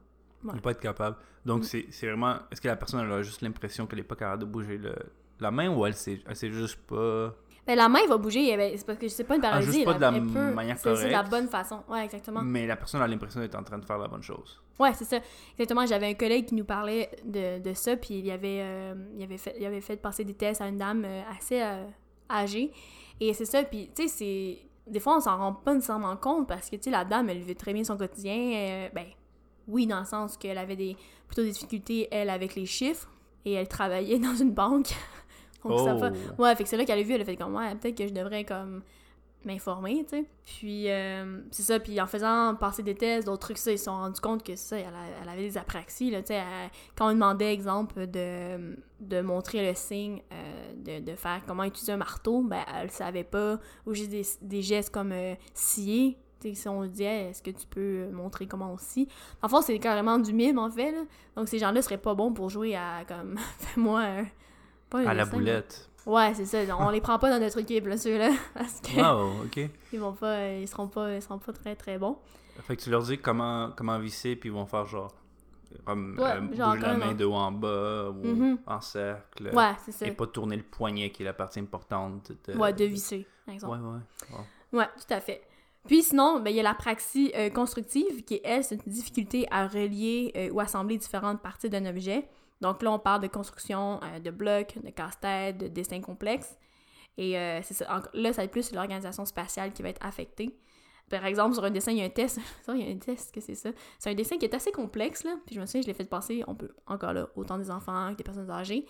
Ouais. 0.44 0.54
Ne 0.54 0.60
pas 0.60 0.70
être 0.70 0.80
capable. 0.80 1.16
Donc, 1.44 1.62
Mm. 1.62 1.82
c'est 1.90 2.06
vraiment. 2.06 2.36
Est-ce 2.52 2.60
que 2.60 2.68
la 2.68 2.76
personne 2.76 3.00
elle 3.00 3.10
a 3.10 3.22
juste 3.22 3.42
l'impression 3.42 3.86
qu'elle 3.88 3.98
est 3.98 4.04
pas 4.04 4.14
capable 4.14 4.42
de 4.42 4.46
bouger 4.46 4.78
le, 4.78 4.94
la 5.40 5.50
main 5.50 5.68
ou 5.74 5.84
elle 5.84 5.94
sait, 5.94 6.22
elle 6.24 6.36
sait 6.36 6.50
juste 6.52 6.76
pas. 6.86 7.34
Ben, 7.68 7.76
la 7.76 7.88
main, 7.88 7.98
il 8.02 8.08
va 8.08 8.16
bouger, 8.16 8.50
eh 8.50 8.56
ben, 8.56 8.72
c'est 8.76 8.86
parce 8.86 8.98
que 8.98 9.06
c'est 9.08 9.24
pas 9.24 9.34
une 9.36 9.42
paralysie. 9.42 9.68
Ah, 9.70 9.72
juste 9.74 9.84
pas 9.84 9.94
de 9.94 10.00
la 10.00 10.08
Elle 10.08 10.26
peut- 10.26 10.54
manière 10.54 10.78
c'est- 10.78 10.96
C'est 10.96 11.04
de 11.04 11.10
la 11.10 11.18
correcte. 11.18 11.30
bonne 11.30 11.48
façon. 11.48 11.82
Ouais, 11.86 12.02
exactement. 12.04 12.40
Mais 12.42 12.66
la 12.66 12.76
personne 12.76 13.02
a 13.02 13.06
l'impression 13.06 13.40
d'être 13.40 13.54
en 13.56 13.62
train 13.62 13.76
de 13.78 13.84
faire 13.84 13.98
la 13.98 14.08
bonne 14.08 14.22
chose. 14.22 14.58
Ouais, 14.80 14.94
c'est 14.94 15.04
ça. 15.04 15.18
Exactement. 15.52 15.84
J'avais 15.84 16.06
un 16.06 16.14
collègue 16.14 16.46
qui 16.46 16.54
nous 16.54 16.64
parlait 16.64 17.10
de, 17.24 17.58
de 17.60 17.74
ça, 17.74 17.94
puis 17.96 18.20
il 18.20 18.30
avait, 18.30 18.60
euh, 18.62 18.94
il, 19.16 19.22
avait 19.22 19.36
fait, 19.36 19.54
il 19.60 19.66
avait 19.66 19.82
fait 19.82 19.96
passer 19.98 20.24
des 20.24 20.32
tests 20.32 20.62
à 20.62 20.66
une 20.68 20.78
dame 20.78 21.04
euh, 21.04 21.20
assez 21.36 21.60
euh, 21.60 21.84
âgée. 22.30 22.72
Et 23.20 23.34
c'est 23.34 23.44
ça, 23.44 23.62
puis 23.64 23.90
tu 23.94 24.02
sais, 24.04 24.08
c'est... 24.08 24.58
Des 24.90 25.00
fois, 25.00 25.18
on 25.18 25.20
s'en 25.20 25.36
rend 25.36 25.52
pas 25.52 25.74
nécessairement 25.74 26.16
compte 26.16 26.48
parce 26.48 26.70
que, 26.70 26.76
tu 26.76 26.84
sais, 26.84 26.90
la 26.90 27.04
dame, 27.04 27.28
elle 27.28 27.38
vivait 27.40 27.54
très 27.54 27.74
bien 27.74 27.84
son 27.84 27.98
quotidien. 27.98 28.34
euh, 28.34 28.88
ben, 28.94 29.04
oui, 29.66 29.86
dans 29.86 29.98
le 29.98 30.06
sens 30.06 30.38
qu'elle 30.38 30.56
avait 30.56 30.76
des, 30.76 30.96
plutôt 31.26 31.42
des 31.42 31.50
difficultés, 31.50 32.08
elle, 32.10 32.30
avec 32.30 32.54
les 32.54 32.64
chiffres. 32.64 33.10
Et 33.44 33.52
elle 33.52 33.68
travaillait 33.68 34.18
dans 34.20 34.34
une 34.34 34.52
banque. 34.52 34.88
Donc, 35.64 35.78
ça 35.80 35.96
Oh. 36.38 36.42
Ouais, 36.42 36.54
fait 36.56 36.62
que 36.64 36.68
c'est 36.68 36.76
là 36.76 36.84
qu'elle 36.84 36.98
a 36.98 37.02
vu, 37.02 37.12
elle 37.14 37.20
a 37.22 37.24
fait 37.24 37.36
comme, 37.36 37.54
ouais, 37.56 37.74
peut-être 37.76 37.96
que 37.98 38.06
je 38.06 38.12
devrais, 38.12 38.44
comme, 38.44 38.82
m'informer, 39.44 40.04
tu 40.04 40.16
sais. 40.18 40.24
Puis, 40.44 40.90
euh, 40.90 41.40
c'est 41.52 41.62
ça, 41.62 41.78
puis 41.78 42.00
en 42.00 42.06
faisant 42.06 42.54
passer 42.56 42.82
des 42.82 42.94
tests, 42.96 43.26
d'autres 43.26 43.40
trucs, 43.46 43.58
ça, 43.58 43.70
ils 43.70 43.78
se 43.78 43.84
sont 43.84 43.92
rendus 43.92 44.20
compte 44.20 44.42
que 44.42 44.56
ça, 44.56 44.76
elle, 44.78 44.86
a- 44.86 45.22
elle 45.22 45.28
avait 45.28 45.42
des 45.42 45.56
apraxies, 45.56 46.10
là, 46.10 46.22
tu 46.22 46.28
sais. 46.28 46.42
Quand 46.96 47.08
on 47.08 47.12
demandait, 47.12 47.52
exemple, 47.54 48.06
de, 48.08 48.76
de 49.00 49.20
montrer 49.20 49.66
le 49.66 49.74
signe, 49.74 50.22
euh, 50.32 51.00
de, 51.00 51.04
de 51.12 51.16
faire 51.16 51.42
comment 51.46 51.62
utiliser 51.64 51.92
un 51.92 51.96
marteau, 51.98 52.42
ben, 52.42 52.62
elle 52.80 52.90
savait 52.90 53.24
pas, 53.24 53.58
ou 53.86 53.94
juste 53.94 54.10
des, 54.10 54.22
des 54.42 54.60
gestes 54.62 54.92
comme 54.92 55.12
euh, 55.12 55.34
scier, 55.54 56.18
tu 56.40 56.48
sais, 56.50 56.54
si 56.54 56.68
on 56.68 56.82
lui 56.82 56.90
disait, 56.90 57.30
est-ce 57.30 57.42
que 57.42 57.50
tu 57.50 57.66
peux 57.68 58.08
montrer 58.10 58.46
comment 58.46 58.72
on 58.72 58.76
scie? 58.78 59.06
En 59.42 59.48
fait, 59.48 59.62
c'est 59.62 59.78
carrément 59.78 60.18
du 60.18 60.32
mime, 60.32 60.58
en 60.58 60.70
fait, 60.70 60.90
là. 60.92 61.02
Donc, 61.36 61.48
ces 61.48 61.58
gens-là 61.60 61.80
seraient 61.80 61.96
pas 61.98 62.14
bons 62.14 62.32
pour 62.32 62.48
jouer 62.50 62.74
à, 62.74 63.04
comme, 63.06 63.36
fais-moi 63.58 64.00
un... 64.00 64.24
pas 64.90 65.08
À 65.08 65.14
la 65.14 65.24
boulette. 65.26 65.88
Ouais, 66.06 66.32
c'est 66.34 66.46
ça. 66.46 66.58
On 66.78 66.90
les 66.90 67.00
prend 67.00 67.18
pas 67.18 67.30
dans 67.30 67.38
notre 67.38 67.58
équipe, 67.58 67.86
là, 67.86 67.96
ceux-là. 67.96 68.30
Parce 68.54 68.80
que 68.80 68.96
Wow, 69.00 69.44
ok. 69.44 69.68
ils 69.92 70.00
vont 70.00 70.12
pas, 70.12 70.32
euh, 70.36 70.58
ils 70.62 70.68
seront 70.68 70.88
pas, 70.88 71.14
ils 71.14 71.22
seront 71.22 71.38
pas 71.38 71.52
très 71.52 71.76
très 71.76 71.98
bons. 71.98 72.16
Fait 72.62 72.76
que 72.76 72.82
tu 72.82 72.90
leur 72.90 73.02
dis 73.02 73.18
comment, 73.18 73.70
comment 73.76 73.98
visser, 73.98 74.34
puis 74.34 74.48
ils 74.48 74.52
vont 74.52 74.66
faire 74.66 74.86
genre. 74.86 75.12
Comme, 75.84 76.16
Ouais, 76.18 76.24
euh, 76.30 76.56
genre 76.56 76.74
bouger 76.74 76.86
la 76.86 76.94
main 76.96 77.14
de 77.14 77.24
haut 77.26 77.34
en 77.34 77.52
bas 77.52 78.08
ou 78.10 78.26
Mhm. 78.26 78.58
en 78.66 78.80
cercle. 78.80 79.50
Ouais, 79.52 79.72
c'est 79.84 79.92
ça. 79.92 80.06
Et 80.06 80.12
pas 80.12 80.26
tourner 80.26 80.56
le 80.56 80.62
poignet 80.62 81.10
qui 81.10 81.22
est 81.22 81.26
la 81.26 81.34
partie 81.34 81.60
importante. 81.60 82.32
De... 82.46 82.56
Ouais, 82.56 82.72
de 82.72 82.84
visser, 82.86 83.26
par 83.44 83.54
exemple. 83.54 83.78
Ouais, 83.78 83.88
ouais. 83.90 84.38
ouais. 84.38 84.78
Ouais, 84.80 84.86
tout 84.96 85.12
à 85.14 85.20
fait. 85.20 85.42
Puis 85.86 86.02
sinon, 86.02 86.40
ben, 86.40 86.50
il 86.50 86.56
y 86.56 86.60
a 86.60 86.62
la 86.62 86.74
praxie 86.74 87.30
euh, 87.36 87.50
constructive, 87.50 88.24
qui, 88.24 88.40
elle, 88.44 88.64
c'est 88.64 88.76
une 88.76 88.92
difficulté 88.92 89.46
à 89.50 89.66
relier 89.68 90.32
euh, 90.36 90.50
ou 90.50 90.60
assembler 90.60 90.96
différentes 90.98 91.40
parties 91.42 91.68
d'un 91.70 91.84
objet. 91.86 92.26
Donc 92.60 92.82
là, 92.82 92.92
on 92.92 92.98
parle 92.98 93.22
de 93.22 93.28
construction 93.28 94.00
euh, 94.02 94.18
de 94.18 94.30
blocs, 94.30 94.78
de 94.82 94.90
casse-tête, 94.90 95.58
de 95.58 95.68
dessins 95.68 96.00
complexes. 96.00 96.56
Et 97.16 97.38
euh, 97.38 97.60
c'est 97.62 97.74
ça. 97.74 98.02
Là, 98.14 98.32
ça 98.32 98.42
va 98.42 98.44
être 98.44 98.50
plus 98.50 98.72
l'organisation 98.72 99.24
spatiale 99.24 99.72
qui 99.72 99.82
va 99.82 99.88
être 99.88 100.04
affectée. 100.04 100.58
Par 101.08 101.24
exemple, 101.24 101.54
sur 101.54 101.64
un 101.64 101.70
dessin, 101.70 101.92
il 101.92 101.98
y 101.98 102.02
a 102.02 102.04
un 102.04 102.10
test. 102.10 102.38
Il 102.68 102.76
y 102.76 102.86
a 102.86 102.90
un 102.92 102.98
test, 102.98 103.34
que 103.34 103.40
c'est 103.40 103.54
ça? 103.54 103.70
C'est 103.98 104.10
un 104.10 104.14
dessin 104.14 104.36
qui 104.36 104.44
est 104.44 104.54
assez 104.54 104.70
complexe, 104.70 105.24
là. 105.24 105.36
Puis 105.46 105.54
je 105.54 105.60
me 105.60 105.66
souviens, 105.66 105.80
je 105.80 105.86
l'ai 105.86 105.94
fait 105.94 106.04
passer, 106.04 106.44
on 106.46 106.54
peut, 106.54 106.70
encore 106.86 107.14
là, 107.14 107.28
autant 107.34 107.56
des 107.56 107.70
enfants 107.70 108.10
que 108.12 108.18
des 108.18 108.24
personnes 108.24 108.50
âgées. 108.50 108.84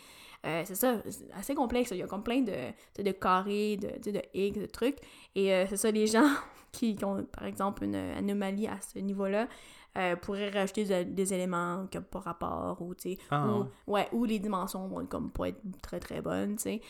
Euh, 0.46 0.62
c'est 0.64 0.74
ça, 0.77 1.03
c'est 1.09 1.31
assez 1.33 1.55
complexe. 1.55 1.90
Il 1.90 1.98
y 1.98 2.03
a 2.03 2.07
comme 2.07 2.22
plein 2.22 2.42
de, 2.42 3.03
de 3.03 3.11
carrés, 3.12 3.77
de, 3.77 4.11
de 4.11 4.22
X, 4.35 4.59
de 4.59 4.66
trucs. 4.66 4.98
Et 5.35 5.53
euh, 5.53 5.66
c'est 5.68 5.77
ça, 5.77 5.90
les 5.90 6.07
gens 6.14 6.29
qui, 6.72 6.94
qui 6.94 7.05
ont, 7.05 7.24
par 7.24 7.44
exemple, 7.44 7.85
une 7.85 7.96
anomalie 7.96 8.68
à 8.68 8.81
ce 8.81 8.98
niveau-là 8.98 9.48
euh, 9.96 10.14
pourraient 10.16 10.51
rajouter 10.51 10.85
des, 10.85 11.05
des 11.05 11.35
éléments 11.35 11.87
qui 11.90 11.98
n'ont 11.98 12.05
pas 12.05 12.20
rapport 12.20 12.81
ou, 12.83 12.94
tu 12.94 13.14
sais, 13.14 13.18
Ah, 13.31 13.48
ou, 13.48 13.66
ouais. 13.92 14.09
ou 14.12 14.24
les 14.24 14.38
dimensions 14.38 14.87
vont 14.87 15.05
comme 15.07 15.31
pas 15.31 15.48
être 15.48 15.61
très 15.83 15.98
très 15.98 16.20
bonnes, 16.20 16.57
tu 16.57 16.62
sais. 16.62 16.81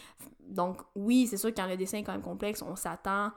Donc, 0.47 0.81
oui, 0.95 1.27
c'est 1.27 1.37
sûr 1.37 1.51
que 1.51 1.55
quand 1.57 1.67
le 1.69 1.77
dessin 1.77 1.99
est 1.99 2.03
quand 2.03 2.13
même 2.13 2.23
complexe, 2.23 2.61
on 2.63 2.77
s'attend 2.77 3.27
à 3.29 3.35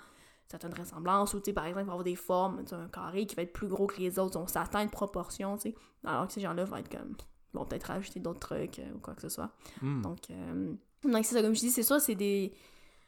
certaines 0.47 0.73
ressemblances, 0.73 1.33
ou 1.33 1.39
tu 1.39 1.45
sais, 1.45 1.53
par 1.53 1.65
exemple, 1.65 1.83
il 1.83 1.85
va 1.85 1.91
y 1.91 1.93
avoir 1.93 2.03
des 2.03 2.15
formes, 2.15 2.63
un 2.71 2.87
carré 2.89 3.25
qui 3.25 3.35
va 3.35 3.43
être 3.43 3.53
plus 3.53 3.67
gros 3.67 3.87
que 3.87 3.99
les 4.01 4.19
autres, 4.19 4.37
on 4.37 4.47
s'attend 4.47 4.79
à 4.79 4.83
une 4.83 4.89
proportion, 4.89 5.55
tu 5.55 5.69
sais. 5.69 5.75
Alors 6.03 6.27
que 6.27 6.33
ces 6.33 6.41
gens-là 6.41 6.65
vont 6.65 6.75
être 6.77 6.89
comme, 6.89 7.15
vont 7.53 7.65
peut-être 7.65 7.85
rajouter 7.85 8.19
d'autres 8.19 8.39
trucs 8.39 8.79
euh, 8.79 8.93
ou 8.95 8.99
quoi 8.99 9.13
que 9.15 9.21
ce 9.21 9.29
soit. 9.29 9.51
Hmm. 9.81 10.01
Donc, 10.01 10.29
euh, 10.29 10.73
donc 11.03 11.25
c'est 11.25 11.35
ça, 11.35 11.41
comme 11.41 11.53
je 11.55 11.59
dis, 11.59 11.69
c'est 11.71 11.83
ça, 11.83 11.99
c'est 11.99 12.15
des. 12.15 12.53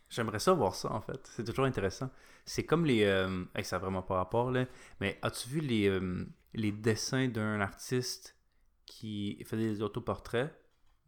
J'aimerais 0.10 0.39
ça 0.39 0.53
voir 0.53 0.75
ça, 0.75 0.91
en 0.91 1.01
fait. 1.01 1.19
C'est 1.36 1.43
toujours 1.43 1.65
intéressant. 1.65 2.10
C'est 2.45 2.63
comme 2.65 2.86
les... 2.86 3.03
Euh... 3.06 3.45
hey, 3.56 3.63
ça 3.63 3.77
n'a 3.77 3.79
vraiment 3.82 4.03
pas 4.03 4.15
rapport, 4.15 4.51
là. 4.51 4.65
Mais 4.99 5.17
as-tu 5.23 5.49
vu 5.49 5.60
les, 5.60 5.88
euh, 5.88 6.25
les 6.53 6.71
dessins 6.71 7.27
d'un 7.29 7.60
artiste 7.62 8.36
qui 8.86 9.43
faisait 9.45 9.63
des 9.69 9.82
autoportraits, 9.82 10.53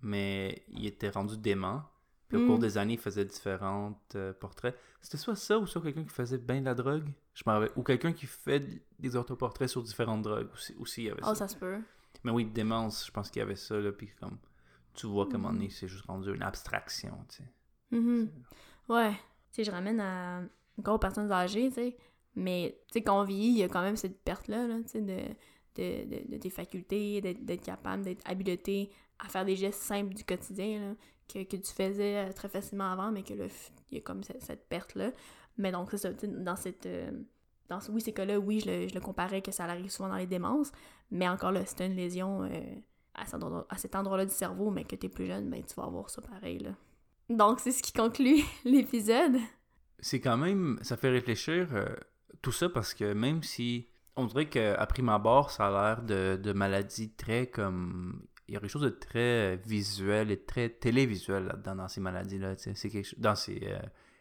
mais 0.01 0.63
il 0.69 0.85
était 0.87 1.09
rendu 1.09 1.37
dément. 1.37 1.83
Puis 2.29 2.37
au 2.37 2.41
Mm. 2.41 2.47
cours 2.47 2.57
des 2.59 2.77
années, 2.79 2.93
il 2.93 2.99
faisait 2.99 3.25
différents 3.25 4.01
euh, 4.15 4.33
portraits. 4.33 4.75
C'était 5.01 5.17
soit 5.17 5.35
ça 5.35 5.59
ou 5.59 5.67
soit 5.67 5.81
quelqu'un 5.83 6.03
qui 6.03 6.09
faisait 6.09 6.39
bien 6.39 6.59
de 6.61 6.65
la 6.65 6.73
drogue? 6.73 7.07
Je 7.35 7.43
m'en. 7.45 7.63
Ou 7.75 7.83
quelqu'un 7.83 8.13
qui 8.13 8.25
fait 8.25 8.65
des 8.97 9.15
autoportraits 9.15 9.69
sur 9.69 9.83
différentes 9.83 10.23
drogues. 10.23 10.47
Aussi, 10.53 10.73
aussi 10.79 11.01
il 11.03 11.05
y 11.07 11.09
avait 11.11 11.21
Oh, 11.21 11.27
ça. 11.27 11.35
ça 11.35 11.47
se 11.49 11.57
peut. 11.57 11.77
Mais 12.25 12.31
oui, 12.31 12.43
démence, 12.45 13.05
je 13.05 13.11
pense 13.11 13.29
qu'il 13.29 13.39
y 13.39 13.43
avait 13.43 13.55
ça, 13.55 13.79
là. 13.79 13.91
Puis 13.93 14.09
comme... 14.19 14.37
Tu 14.95 15.07
vois 15.07 15.27
comment 15.29 15.51
Mm. 15.51 15.57
on 15.57 15.61
est, 15.61 15.69
c'est 15.69 15.87
juste 15.89 16.05
rendu 16.05 16.33
une 16.33 16.41
abstraction, 16.43 17.17
tu 17.29 17.37
sais. 17.37 17.49
Mhm. 17.91 18.29
Ouais. 18.89 19.11
Tu 19.11 19.17
sais, 19.57 19.63
je 19.65 19.71
ramène 19.71 19.99
à 19.99 20.41
encore 20.79 20.95
aux 20.95 20.99
personnes 20.99 21.31
âgées, 21.31 21.67
tu 21.67 21.75
sais. 21.75 21.97
Mais, 22.35 22.77
tu 22.87 22.93
sais, 22.93 23.01
quand 23.03 23.19
on 23.21 23.23
vieillit, 23.25 23.49
il 23.49 23.57
y 23.57 23.63
a 23.63 23.69
quand 23.69 23.81
même 23.81 23.95
cette 23.97 24.21
perte-là, 24.23 24.67
là, 24.67 24.77
tu 24.83 24.89
sais, 24.89 25.01
de, 25.01 25.17
de, 25.75 26.05
de, 26.05 26.31
de 26.31 26.37
tes 26.37 26.49
facultés, 26.49 27.19
d'être 27.21 27.63
capable, 27.63 28.03
d'être 28.03 28.21
habilité 28.25 28.89
à 29.19 29.27
faire 29.29 29.43
des 29.45 29.55
gestes 29.57 29.81
simples 29.81 30.13
du 30.13 30.23
quotidien, 30.23 30.79
là, 30.79 30.95
que, 31.31 31.43
que 31.43 31.57
tu 31.57 31.71
faisais 31.73 32.17
euh, 32.27 32.31
très 32.31 32.47
facilement 32.49 32.91
avant, 32.91 33.11
mais 33.11 33.23
que 33.23 33.33
là, 33.33 33.45
il 33.91 33.95
y 33.95 33.97
a 33.97 34.01
comme 34.01 34.23
cette, 34.23 34.41
cette 34.43 34.67
perte-là. 34.69 35.11
Mais 35.57 35.71
donc, 35.73 35.91
c'est 35.91 35.97
ça, 35.97 36.11
dans 36.13 36.55
cette... 36.55 36.85
euh, 36.85 37.11
oui, 37.89 38.01
ces 38.01 38.13
cas-là, 38.13 38.39
oui, 38.39 38.59
je 38.59 38.93
le, 38.93 38.99
comparais 38.99 39.41
que 39.41 39.51
ça 39.51 39.65
arrive 39.65 39.89
souvent 39.89 40.09
dans 40.09 40.15
les 40.17 40.27
démences, 40.27 40.71
mais 41.11 41.27
encore 41.27 41.51
là, 41.51 41.65
c'est 41.65 41.85
une 41.85 41.95
lésion 41.95 42.43
euh, 42.43 42.49
à, 43.13 43.25
cet 43.25 43.43
endroit- 43.43 43.65
à 43.69 43.77
cet 43.77 43.95
endroit-là 43.95 44.25
du 44.25 44.33
cerveau, 44.33 44.71
mais 44.71 44.83
que 44.83 44.95
t'es 44.95 45.09
plus 45.09 45.25
jeune, 45.27 45.49
ben 45.49 45.63
tu 45.63 45.73
vas 45.75 45.83
avoir 45.83 46.09
ça 46.09 46.21
pareil. 46.21 46.67
Donc, 47.29 47.59
c'est 47.59 47.71
ce 47.71 47.81
qui 47.81 47.91
conclut 47.93 48.43
l'épisode. 48.65 49.37
c'est 49.99 50.19
quand 50.19 50.37
même. 50.37 50.77
Ça 50.81 50.95
fait 50.97 51.09
réfléchir 51.09 51.69
euh, 51.73 51.85
tout 52.41 52.51
ça 52.51 52.69
parce 52.69 52.93
que 52.93 53.13
même 53.13 53.43
si. 53.43 53.87
On 54.17 54.27
dirait 54.27 54.47
qu'à 54.47 54.85
prime 54.85 55.09
abord, 55.09 55.51
ça 55.51 55.67
a 55.67 55.71
l'air 55.71 56.01
de, 56.01 56.39
de 56.41 56.53
maladies 56.53 57.11
très 57.11 57.47
comme. 57.47 58.21
Il 58.47 58.53
y 58.53 58.57
a 58.57 58.61
quelque 58.61 58.69
chose 58.69 58.83
de 58.83 58.89
très 58.89 59.57
visuel 59.57 60.31
et 60.31 60.37
très 60.41 60.69
télévisuel 60.69 61.45
là-dedans, 61.47 61.75
dans 61.75 61.87
ces 61.89 61.99
maladies-là. 61.99 62.55
C'est 62.57 62.89
quelque. 62.89 63.19
Dans 63.19 63.35
ces 63.35 63.59
euh, 63.63 63.79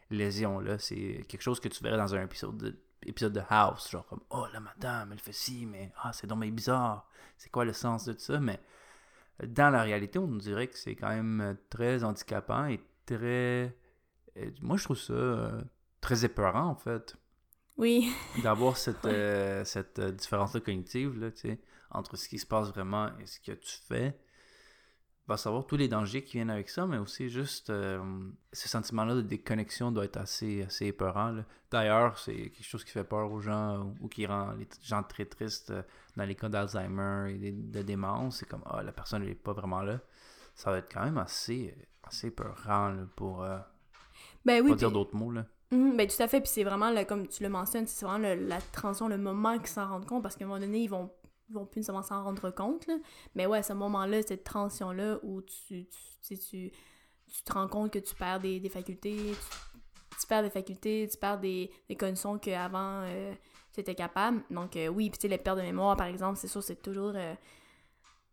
lésions-là. 0.09 0.79
C'est 0.79 1.23
quelque 1.27 1.41
chose 1.41 1.59
que 1.59 1.69
tu 1.69 1.83
verrais 1.83 1.97
dans 1.97 2.13
un 2.13 2.23
épisode 2.23 2.57
de, 2.57 2.75
épisode 3.05 3.33
de 3.33 3.41
House. 3.49 3.89
Genre 3.91 4.05
comme 4.07 4.21
Oh, 4.31 4.45
la 4.53 4.59
madame, 4.59 5.11
elle 5.11 5.19
fait 5.19 5.31
ci, 5.33 5.65
mais 5.65 5.91
ah, 6.01 6.11
c'est 6.13 6.27
bien 6.27 6.37
bizarre. 6.51 7.09
C'est 7.37 7.49
quoi 7.51 7.65
le 7.65 7.73
sens 7.73 8.05
de 8.05 8.13
tout 8.13 8.19
ça? 8.19 8.39
Mais 8.39 8.59
dans 9.45 9.69
la 9.69 9.83
réalité, 9.83 10.19
on 10.19 10.27
dirait 10.35 10.67
que 10.67 10.77
c'est 10.77 10.95
quand 10.95 11.09
même 11.09 11.57
très 11.69 12.03
handicapant 12.03 12.65
et 12.67 12.79
très. 13.05 13.75
euh, 14.37 14.51
Moi, 14.61 14.77
je 14.77 14.83
trouve 14.85 14.97
ça 14.97 15.13
euh, 15.13 15.61
très 16.01 16.25
épeurant, 16.25 16.67
en 16.67 16.75
fait, 16.75 17.15
Oui, 17.77 18.11
d'avoir 18.43 18.77
cette, 18.77 19.05
euh, 19.05 19.63
cette 19.65 19.99
euh, 19.99 20.11
différence-là 20.11 20.61
cognitive, 20.61 21.19
là, 21.19 21.31
tu 21.31 21.41
sais, 21.49 21.59
entre 21.91 22.15
ce 22.17 22.29
qui 22.29 22.39
se 22.39 22.45
passe 22.45 22.69
vraiment 22.69 23.09
et 23.19 23.25
ce 23.25 23.39
que 23.39 23.51
tu 23.53 23.77
fais. 23.87 24.17
Va 25.27 25.37
savoir 25.37 25.65
tous 25.65 25.75
les 25.75 25.87
dangers 25.87 26.23
qui 26.23 26.33
viennent 26.37 26.51
avec 26.51 26.69
ça, 26.69 26.85
mais 26.85 26.99
aussi 26.99 27.29
juste 27.29 27.71
euh, 27.71 27.99
ce 28.53 28.69
sentiment-là 28.69 29.15
de 29.15 29.21
déconnexion 29.21 29.91
doit 29.91 30.05
être 30.05 30.17
assez, 30.17 30.61
assez 30.61 30.85
épeurant. 30.85 31.35
D'ailleurs, 31.71 32.19
c'est 32.19 32.35
quelque 32.51 32.63
chose 32.63 32.83
qui 32.83 32.91
fait 32.91 33.03
peur 33.03 33.31
aux 33.31 33.41
gens 33.41 33.79
ou, 33.79 33.95
ou 34.01 34.07
qui 34.07 34.27
rend 34.27 34.51
les 34.51 34.67
gens 34.83 35.01
très 35.01 35.25
tristes 35.25 35.71
euh, 35.71 35.81
dans 36.15 36.25
les 36.25 36.35
cas 36.35 36.47
d'Alzheimer 36.47 37.33
et 37.33 37.51
de, 37.51 37.79
de 37.79 37.81
démence. 37.81 38.37
C'est 38.37 38.45
comme, 38.47 38.61
ah, 38.67 38.83
la 38.83 38.91
personne 38.91 39.23
n'est 39.25 39.33
pas 39.33 39.53
vraiment 39.53 39.81
là. 39.81 39.99
Ça 40.53 40.69
va 40.69 40.77
être 40.77 40.93
quand 40.93 41.03
même 41.03 41.17
assez, 41.17 41.75
assez 42.03 42.27
épeurant 42.27 42.89
là, 42.89 43.07
pour 43.15 43.41
euh, 43.43 43.57
ben 44.45 44.63
oui. 44.63 44.69
pas 44.69 44.75
dire 44.77 44.91
d'autres 44.91 45.15
mots. 45.15 45.31
Là. 45.31 45.45
Mhm, 45.71 45.97
ben 45.97 46.07
tout 46.07 46.21
à 46.21 46.27
fait, 46.27 46.39
puis 46.39 46.49
c'est 46.49 46.63
vraiment, 46.63 46.93
comme 47.05 47.27
tu 47.27 47.41
le 47.41 47.49
mentionnes, 47.49 47.87
c'est 47.87 48.05
vraiment 48.05 48.19
le- 48.19 48.47
la 48.47 48.61
transition, 48.61 49.07
le 49.07 49.17
moment 49.17 49.57
qu'ils 49.57 49.67
s'en 49.69 49.87
rendent 49.87 50.05
compte, 50.05 50.21
parce 50.21 50.35
qu'à 50.35 50.45
un 50.45 50.47
moment 50.47 50.59
donné, 50.59 50.83
ils 50.83 50.87
vont, 50.87 51.09
vont 51.49 51.65
plus 51.65 51.79
nécessairement 51.79 52.03
s'en 52.03 52.23
rendre 52.23 52.49
compte, 52.51 52.87
là. 52.87 52.97
Mais 53.35 53.45
ouais, 53.45 53.63
ce 53.63 53.73
moment-là, 53.73 54.21
cette 54.21 54.43
transition-là 54.43 55.19
où 55.23 55.41
tu, 55.41 55.87
tu, 55.87 56.37
tu, 56.37 56.37
tu, 56.37 57.43
te 57.43 57.53
rends 57.53 57.67
compte 57.67 57.91
que 57.91 57.99
tu 57.99 58.15
perds 58.15 58.39
des, 58.39 58.59
des 58.59 58.69
facultés, 58.69 59.35
tu, 60.19 60.27
perds 60.27 60.43
des 60.43 60.49
facultés, 60.49 61.07
tu 61.11 61.17
perds 61.17 61.39
des, 61.39 61.71
des 61.89 61.95
conditions 61.95 62.37
qu'avant 62.37 63.01
euh, 63.03 63.33
tu 63.73 63.81
étais 63.81 63.95
capable. 63.95 64.43
Donc 64.49 64.75
euh, 64.75 64.87
oui, 64.87 65.09
puis 65.09 65.19
tu 65.19 65.27
les 65.27 65.37
pertes 65.37 65.57
de 65.57 65.63
mémoire, 65.63 65.95
par 65.95 66.07
exemple, 66.07 66.37
c'est 66.37 66.47
sûr, 66.47 66.63
c'est 66.63 66.81
toujours 66.81 67.13
euh, 67.15 67.35